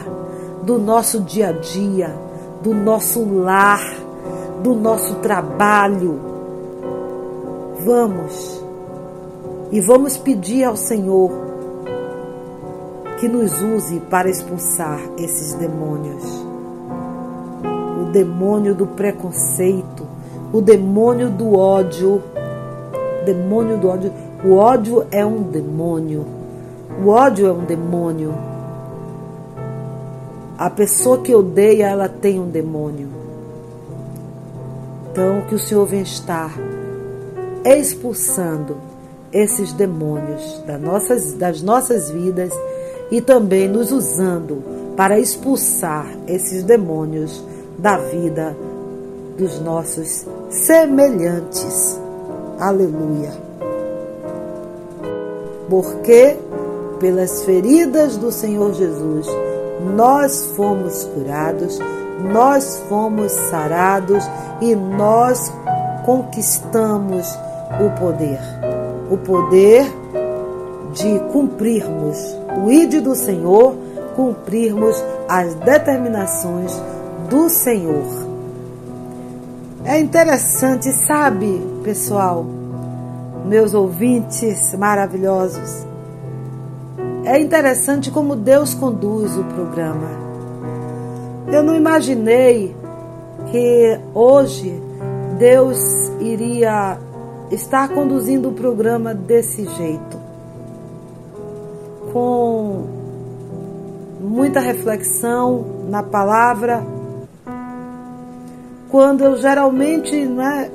[0.62, 2.14] do nosso dia a dia,
[2.62, 3.82] do nosso lar,
[4.62, 6.20] do nosso trabalho.
[7.82, 8.62] Vamos
[9.70, 11.51] e vamos pedir ao Senhor
[13.22, 16.24] que nos use para expulsar esses demônios.
[18.00, 20.04] O demônio do preconceito,
[20.52, 22.20] o demônio do ódio,
[23.24, 24.12] demônio do ódio.
[24.44, 26.26] O ódio é um demônio.
[27.00, 28.34] O ódio é um demônio.
[30.58, 33.06] A pessoa que odeia, ela tem um demônio.
[35.12, 36.52] Então, que o Senhor venha estar
[37.64, 38.78] expulsando
[39.32, 42.52] esses demônios das nossas, das nossas vidas
[43.12, 44.64] e também nos usando
[44.96, 47.44] para expulsar esses demônios
[47.76, 48.56] da vida
[49.36, 52.00] dos nossos semelhantes.
[52.58, 53.32] Aleluia.
[55.68, 56.38] Porque
[56.98, 59.26] pelas feridas do Senhor Jesus
[59.94, 61.78] nós fomos curados,
[62.32, 64.24] nós fomos sarados
[64.60, 65.52] e nós
[66.06, 67.26] conquistamos
[67.78, 68.40] o poder.
[69.10, 69.84] O poder
[70.94, 73.74] de cumprirmos o ide do Senhor,
[74.14, 76.72] cumprirmos as determinações
[77.28, 78.04] do Senhor.
[79.84, 82.44] É interessante, sabe, pessoal,
[83.44, 85.84] meus ouvintes maravilhosos,
[87.24, 90.08] é interessante como Deus conduz o programa.
[91.52, 92.74] Eu não imaginei
[93.50, 94.80] que hoje
[95.38, 96.98] Deus iria
[97.50, 100.21] estar conduzindo o programa desse jeito.
[102.12, 103.02] Com
[104.20, 106.84] muita reflexão na palavra.
[108.90, 110.70] Quando eu geralmente, né,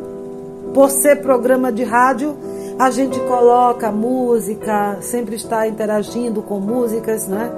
[0.73, 2.35] por ser programa de rádio,
[2.77, 7.51] a gente coloca música, sempre está interagindo com músicas, né?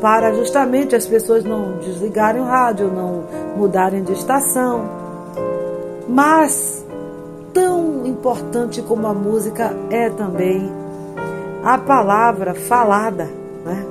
[0.00, 3.24] Para justamente as pessoas não desligarem o rádio, não
[3.56, 4.84] mudarem de estação.
[6.08, 6.84] Mas
[7.52, 10.79] tão importante como a música é também
[11.64, 13.28] a palavra falada,
[13.64, 13.86] né?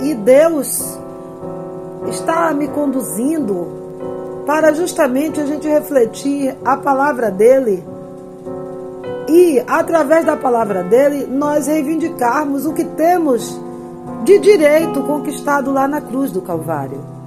[0.00, 0.98] E Deus
[2.08, 3.82] está me conduzindo
[4.46, 7.84] para justamente a gente refletir a palavra dele
[9.28, 13.58] e, através da palavra dele, nós reivindicarmos o que temos
[14.24, 17.21] de direito conquistado lá na cruz do Calvário.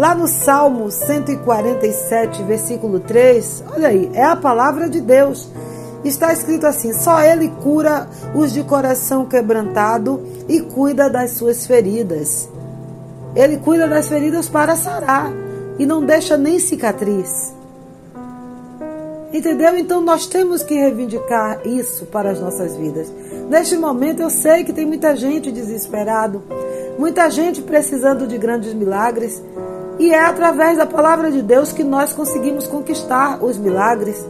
[0.00, 5.46] Lá no Salmo 147, versículo 3, olha aí, é a palavra de Deus.
[6.02, 12.48] Está escrito assim: só Ele cura os de coração quebrantado e cuida das suas feridas.
[13.36, 15.30] Ele cuida das feridas para sarar
[15.78, 17.54] e não deixa nem cicatriz.
[19.30, 19.76] Entendeu?
[19.76, 23.12] Então nós temos que reivindicar isso para as nossas vidas.
[23.50, 26.42] Neste momento eu sei que tem muita gente desesperado,
[26.98, 29.42] muita gente precisando de grandes milagres,
[30.00, 34.26] e é através da palavra de Deus que nós conseguimos conquistar os milagres.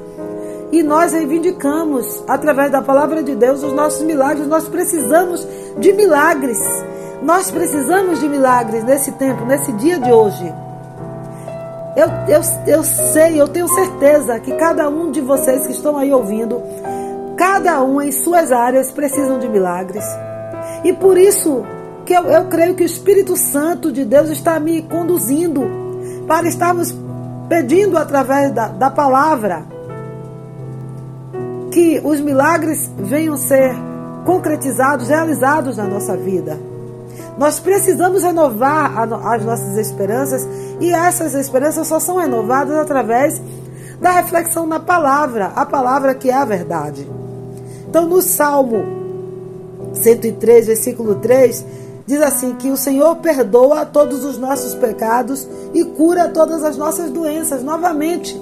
[0.73, 4.49] E nós reivindicamos, através da palavra de Deus, os nossos milagres.
[4.49, 5.47] Nós precisamos
[5.79, 6.59] de milagres.
[7.23, 10.53] Nós precisamos de milagres nesse tempo, nesse dia de hoje.
[11.95, 16.13] Eu, eu, eu sei, eu tenho certeza que cada um de vocês que estão aí
[16.13, 16.61] ouvindo,
[17.37, 20.05] cada um em suas áreas precisam de milagres.
[20.83, 21.65] E por isso
[22.11, 25.63] que eu, eu creio que o Espírito Santo de Deus está me conduzindo
[26.27, 26.93] para estarmos
[27.49, 29.65] pedindo através da, da palavra
[31.71, 33.77] que os milagres venham ser
[34.27, 36.59] concretizados, realizados na nossa vida.
[37.39, 40.45] Nós precisamos renovar as nossas esperanças
[40.81, 43.41] e essas esperanças só são renovadas através
[44.01, 47.09] da reflexão na palavra, a palavra que é a verdade.
[47.89, 48.99] Então, no Salmo
[49.93, 51.80] 103, versículo 3,
[52.11, 57.09] diz assim: que o Senhor perdoa todos os nossos pecados e cura todas as nossas
[57.11, 57.63] doenças.
[57.63, 58.41] Novamente,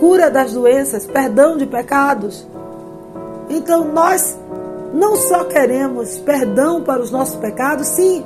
[0.00, 2.44] cura das doenças, perdão de pecados.
[3.48, 4.36] Então, nós
[4.92, 8.24] não só queremos perdão para os nossos pecados, sim.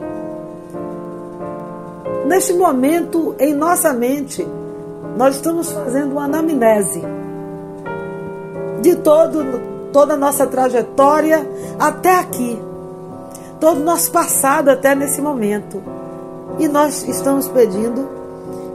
[2.27, 4.47] Neste momento, em nossa mente,
[5.17, 7.03] nós estamos fazendo uma anamnese
[8.81, 9.45] de todo,
[9.93, 11.47] toda a nossa trajetória
[11.79, 12.59] até aqui,
[13.61, 15.83] todo o nosso passado até nesse momento.
[16.59, 18.09] E nós estamos pedindo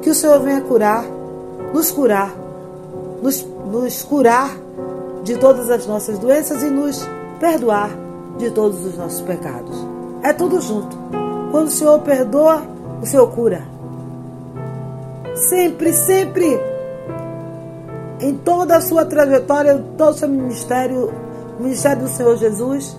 [0.01, 1.03] que o Senhor venha curar,
[1.73, 2.33] nos curar,
[3.21, 4.55] nos, nos curar
[5.23, 7.05] de todas as nossas doenças e nos
[7.39, 7.89] perdoar
[8.37, 9.75] de todos os nossos pecados.
[10.21, 10.95] É tudo junto.
[11.51, 12.61] Quando o Senhor perdoa,
[13.01, 13.63] o Senhor cura.
[15.35, 16.59] Sempre, sempre,
[18.19, 21.11] em toda a sua trajetória, todo o seu ministério,
[21.59, 22.95] o ministério do Senhor Jesus,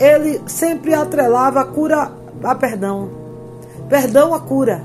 [0.00, 2.10] ele sempre atrelava a cura
[2.42, 3.10] a perdão.
[3.88, 4.82] Perdão a cura.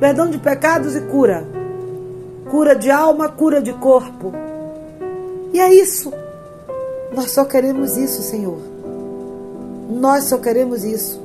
[0.00, 1.46] Perdão de pecados e cura.
[2.50, 4.32] Cura de alma, cura de corpo.
[5.52, 6.12] E é isso.
[7.14, 8.58] Nós só queremos isso, Senhor.
[9.88, 11.20] Nós só queremos isso.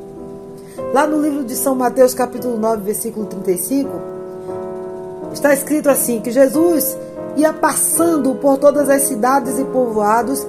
[0.93, 3.89] Lá no livro de São Mateus, capítulo 9, versículo 35,
[5.33, 6.97] está escrito assim: que Jesus
[7.35, 10.45] ia passando por todas as cidades e povoados,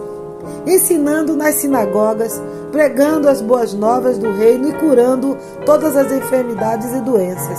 [0.66, 2.40] ensinando nas sinagogas,
[2.70, 7.58] pregando as boas novas do reino e curando todas as enfermidades e doenças.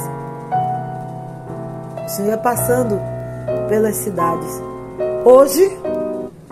[2.05, 2.99] O Senhor ia passando
[3.69, 4.61] pelas cidades.
[5.23, 5.71] Hoje,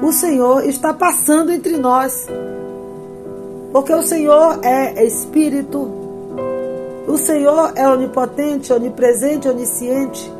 [0.02, 2.28] o Senhor está passando entre nós.
[3.72, 6.00] Porque o Senhor é Espírito,
[7.08, 10.32] o Senhor é onipotente, onipresente, onisciente.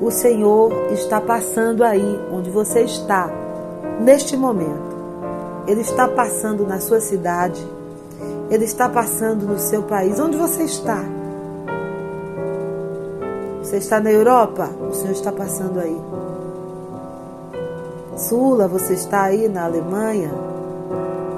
[0.00, 3.30] O Senhor está passando aí onde você está,
[4.00, 4.95] neste momento.
[5.66, 7.66] Ele está passando na sua cidade,
[8.50, 10.18] Ele está passando no seu país.
[10.20, 11.02] Onde você está?
[13.62, 14.70] Você está na Europa?
[14.88, 16.00] O Senhor está passando aí.
[18.16, 20.30] Sula, você está aí na Alemanha?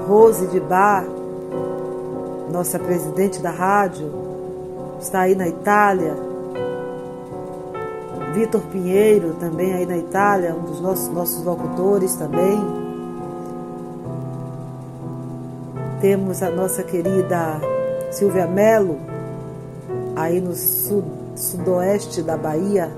[0.07, 1.05] Rose de Bar,
[2.51, 4.11] nossa presidente da rádio,
[4.99, 6.15] está aí na Itália.
[8.33, 12.88] Vitor Pinheiro, também aí na Itália, um dos nossos, nossos locutores também.
[16.01, 17.59] Temos a nossa querida
[18.09, 18.97] Silvia Melo,
[20.15, 21.05] aí no sud,
[21.35, 22.89] sudoeste da Bahia,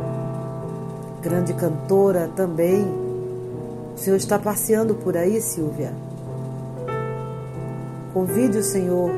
[1.19, 2.85] grande cantora também.
[3.95, 5.91] O Senhor está passeando por aí, Silvia.
[8.13, 9.09] Convide o Senhor,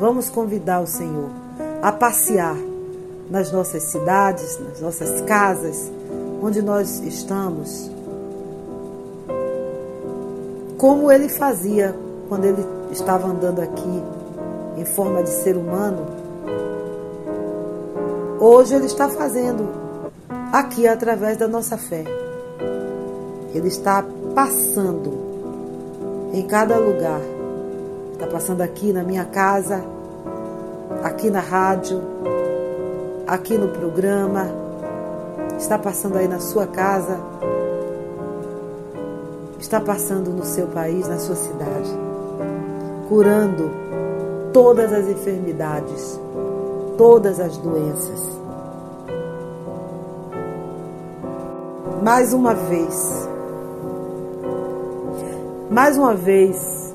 [0.00, 1.30] vamos convidar o Senhor
[1.80, 2.56] a passear
[3.30, 5.92] nas nossas cidades, nas nossas casas,
[6.42, 7.88] onde nós estamos.
[10.76, 11.94] Como ele fazia
[12.28, 14.02] quando ele estava andando aqui
[14.76, 16.06] em forma de ser humano,
[18.40, 19.68] hoje ele está fazendo
[20.52, 22.04] aqui através da nossa fé.
[23.54, 25.12] Ele está passando
[26.32, 27.20] em cada lugar.
[28.12, 29.84] Está passando aqui na minha casa,
[31.02, 32.00] aqui na rádio,
[33.26, 34.48] aqui no programa,
[35.58, 37.18] está passando aí na sua casa,
[39.58, 42.13] está passando no seu país, na sua cidade
[43.14, 43.70] curando
[44.52, 46.20] todas as enfermidades,
[46.98, 48.20] todas as doenças.
[52.02, 53.28] Mais uma vez,
[55.70, 56.92] mais uma vez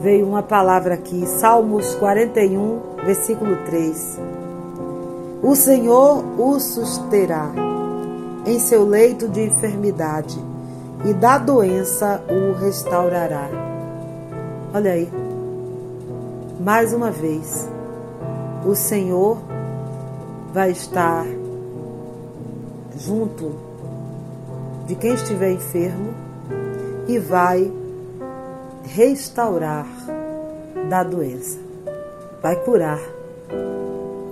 [0.00, 4.18] veio uma palavra aqui, Salmos 41, versículo 3.
[5.44, 7.52] O Senhor o susterá
[8.44, 10.44] em seu leito de enfermidade
[11.04, 13.48] e da doença o restaurará.
[14.74, 15.25] Olha aí
[16.66, 17.68] mais uma vez,
[18.66, 19.38] o Senhor
[20.52, 21.24] vai estar
[22.98, 23.52] junto
[24.84, 26.12] de quem estiver enfermo
[27.06, 27.72] e vai
[28.82, 29.86] restaurar
[30.90, 31.56] da doença,
[32.42, 32.98] vai curar.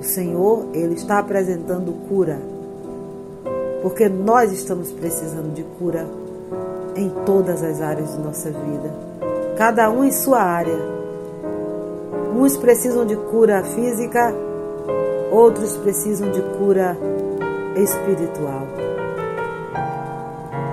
[0.01, 2.41] O Senhor, Ele está apresentando cura,
[3.81, 6.05] porque nós estamos precisando de cura
[6.97, 8.93] em todas as áreas de nossa vida,
[9.57, 11.04] cada um em sua área
[12.35, 14.35] Uns precisam de cura física,
[15.31, 16.97] outros precisam de cura
[17.77, 18.67] espiritual.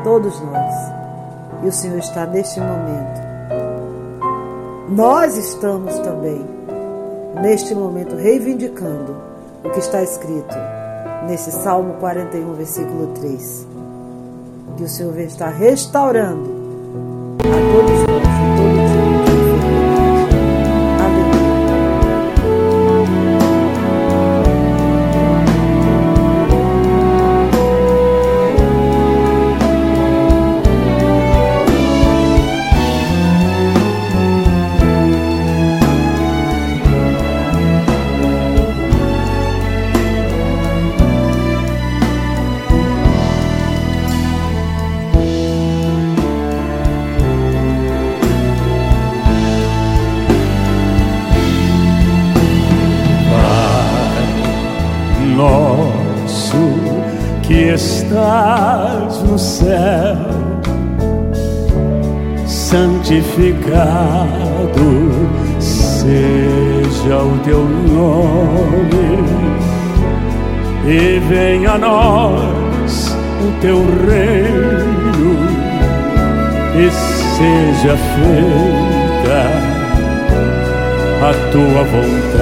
[0.04, 0.74] Todos nós.
[1.64, 3.22] E o Senhor está neste momento.
[4.90, 6.44] Nós estamos também,
[7.44, 9.16] neste momento, reivindicando
[9.64, 10.56] o que está escrito
[11.28, 13.68] nesse Salmo 41, versículo 3.
[14.78, 16.61] Que o Senhor estar restaurando
[63.12, 64.88] santificado
[65.60, 69.20] seja o teu nome,
[70.86, 75.36] e venha a nós o teu reino,
[76.74, 76.90] e
[77.36, 79.40] seja feita
[81.22, 82.42] a tua vontade.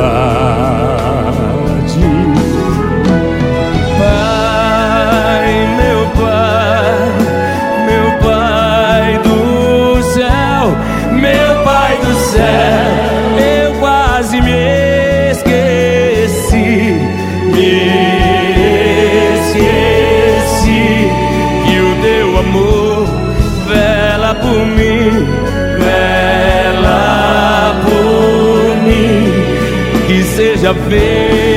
[11.99, 12.91] Do céu,
[13.37, 16.95] eu quase me esqueci,
[17.53, 17.73] me
[19.39, 20.83] esqueci
[21.65, 23.07] que o teu amor
[23.67, 25.27] vela por mim,
[25.79, 29.33] vela por mim,
[30.07, 31.48] que seja feito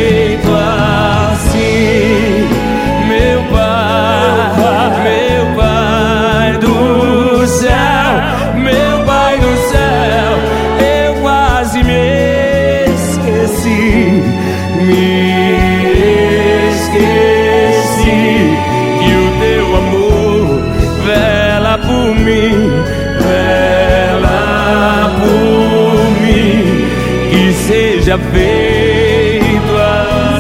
[28.13, 30.33] seja feito assim.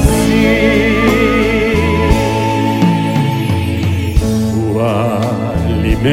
[4.75, 4.81] o
[5.65, 6.07] alimento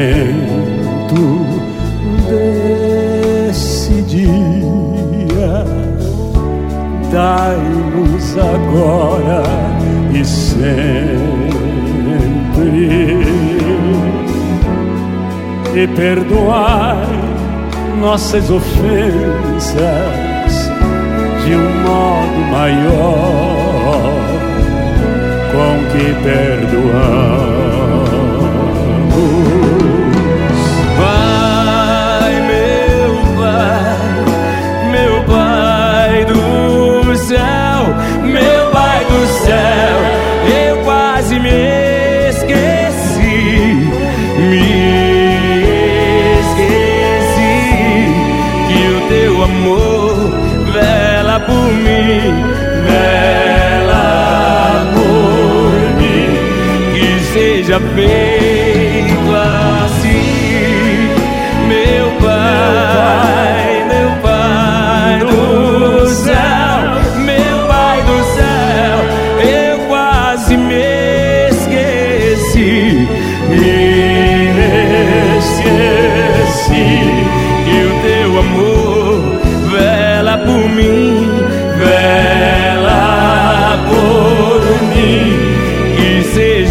[3.08, 5.64] desse dia.
[7.10, 9.42] Dai-nos agora
[10.14, 10.70] e sempre,
[15.74, 17.08] e perdoai
[18.00, 20.19] nossas ofensas
[21.50, 24.12] de um modo maior
[25.50, 27.49] com que perdoamos.
[51.46, 52.44] Por mim,
[52.86, 54.06] vela
[54.94, 56.28] por mim,
[56.92, 58.59] que seja feito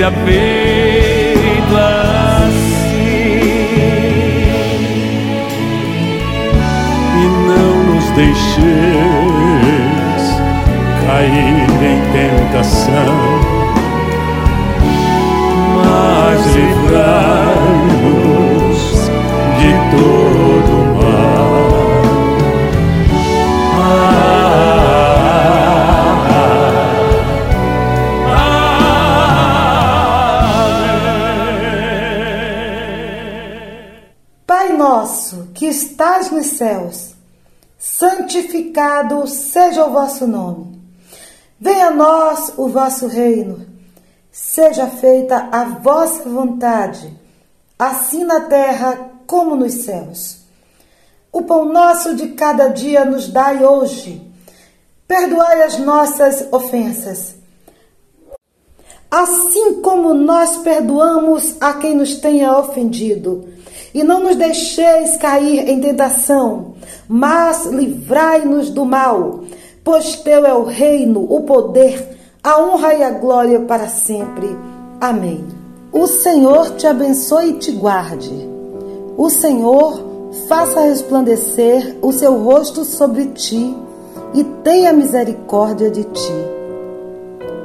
[0.10, 2.60] seja feito assim.
[7.16, 8.64] e não nos deixeis
[11.06, 13.16] cair em tentação,
[15.76, 17.39] mas livrai-nos
[38.40, 40.80] santificado seja o vosso nome.
[41.60, 43.68] Venha a nós o vosso reino.
[44.32, 47.14] Seja feita a vossa vontade,
[47.78, 50.40] assim na terra como nos céus.
[51.32, 54.26] O pão nosso de cada dia nos dai hoje.
[55.08, 57.36] Perdoai as nossas ofensas,
[59.10, 63.50] assim como nós perdoamos a quem nos tenha ofendido.
[63.94, 66.74] E não nos deixeis cair em tentação,
[67.08, 69.42] mas livrai-nos do mal,
[69.84, 74.56] pois teu é o reino, o poder, a honra e a glória para sempre.
[75.02, 75.44] Amém.
[75.92, 78.48] O Senhor te abençoe e te guarde.
[79.18, 80.10] O Senhor
[80.48, 83.76] faça resplandecer o seu rosto sobre ti
[84.34, 86.34] e tenha misericórdia de ti.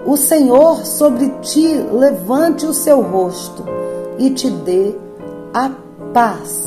[0.06, 3.64] O Senhor sobre ti levante o seu rosto
[4.18, 4.94] e te dê
[5.52, 5.70] a
[6.14, 6.64] paz.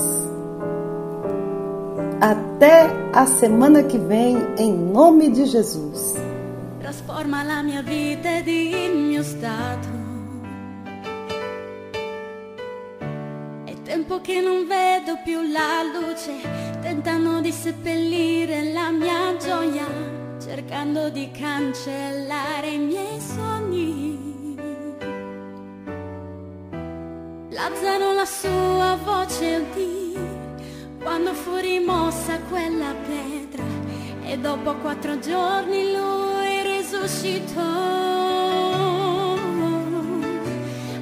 [2.19, 6.15] Até a semana que vem, em nome de Jesus.
[6.80, 9.88] trasforma la mia vita ed il mio stato.
[13.65, 16.34] È tempo che non vedo più la luce,
[16.82, 19.88] tentano di seppellire la mia gioia,
[20.40, 24.27] cercando di cancellare i miei sogni.
[27.57, 30.13] L'azzano la sua voce udì
[31.01, 33.63] quando fu rimossa quella pietra
[34.23, 37.63] e dopo quattro giorni lui risuscitò.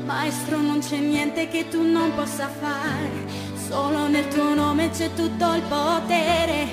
[0.05, 3.09] Maestro non c'è niente che tu non possa fare,
[3.67, 6.64] solo nel tuo nome c'è tutto il potere.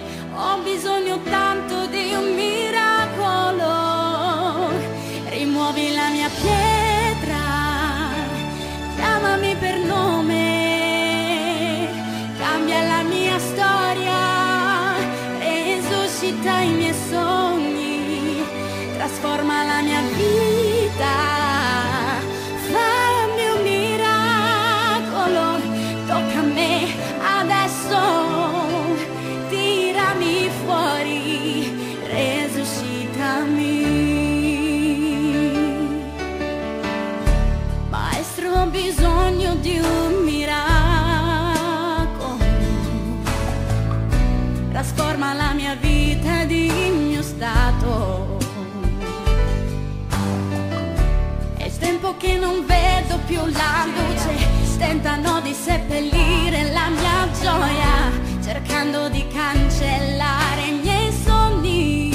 [53.82, 58.10] la luce tentano di seppellire la mia gioia
[58.42, 62.10] cercando di cancellare i miei sogni.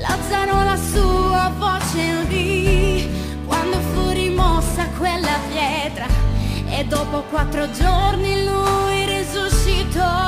[0.00, 3.08] L'alzano la sua voce lì
[3.46, 6.06] quando fu rimossa quella pietra
[6.68, 10.24] e dopo quattro giorni lui risuscitò.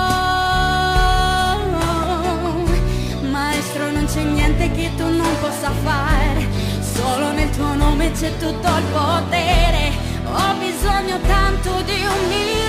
[3.30, 6.07] Maestro non c'è niente che tu non possa fare
[7.58, 9.90] tuo nome c'è tutto il potere,
[10.24, 12.67] ho bisogno tanto di un milione.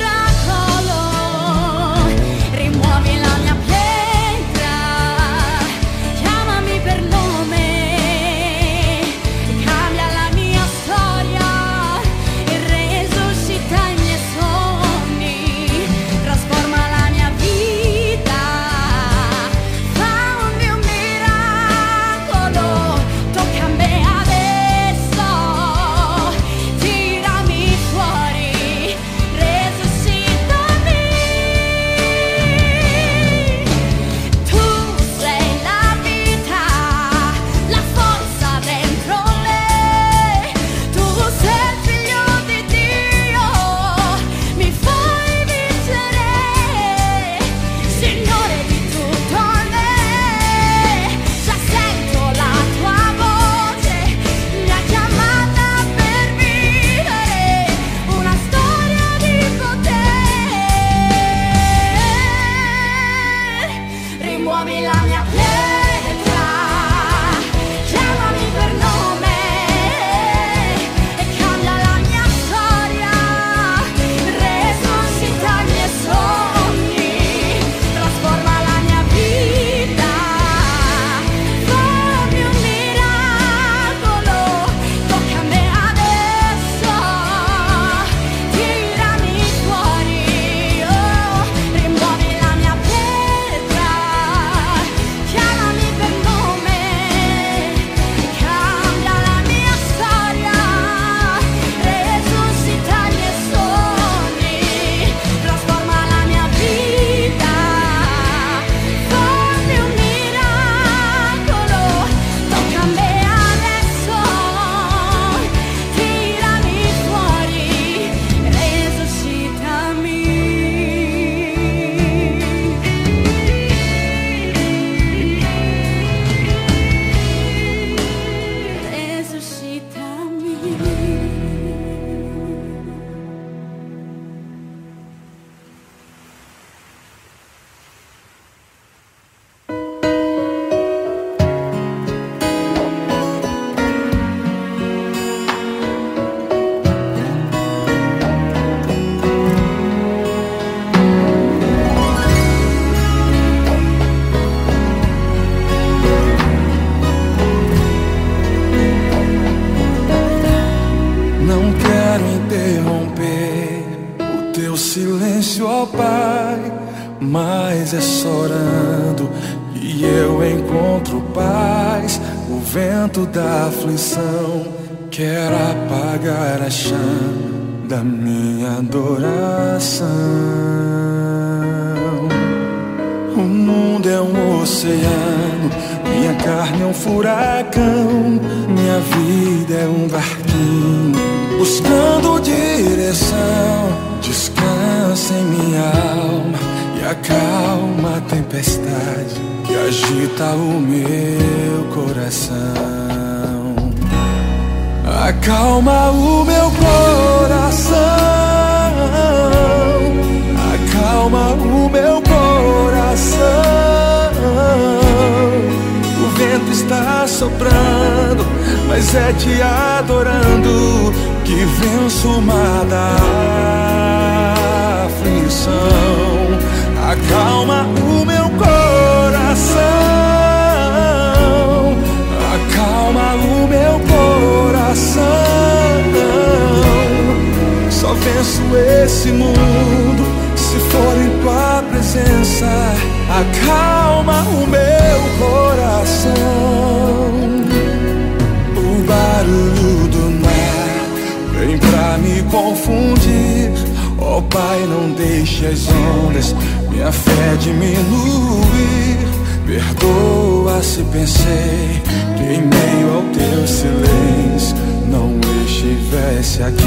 [253.00, 253.72] confundir.
[254.18, 256.56] Oh, Pai, não deixe as ondas
[256.90, 259.18] minha fé diminuir.
[259.66, 262.02] Perdoa se pensei
[262.36, 264.76] que em meio ao teu silêncio
[265.08, 266.86] não estivesse aqui.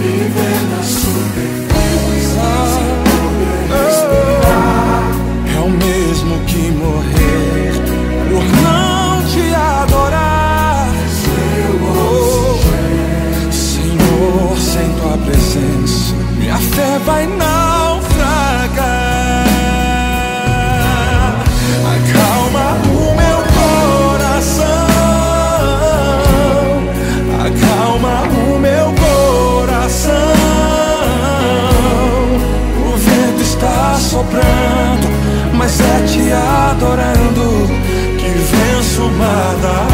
[0.00, 0.86] Viver nas
[16.54, 18.84] a fé vai naufragar.
[21.94, 24.66] Acalma o meu coração,
[27.44, 30.12] acalma o meu coração.
[32.86, 35.08] O vento está soprando,
[35.54, 36.32] mas é te
[36.70, 37.68] adorando
[38.16, 39.93] que venço o mar da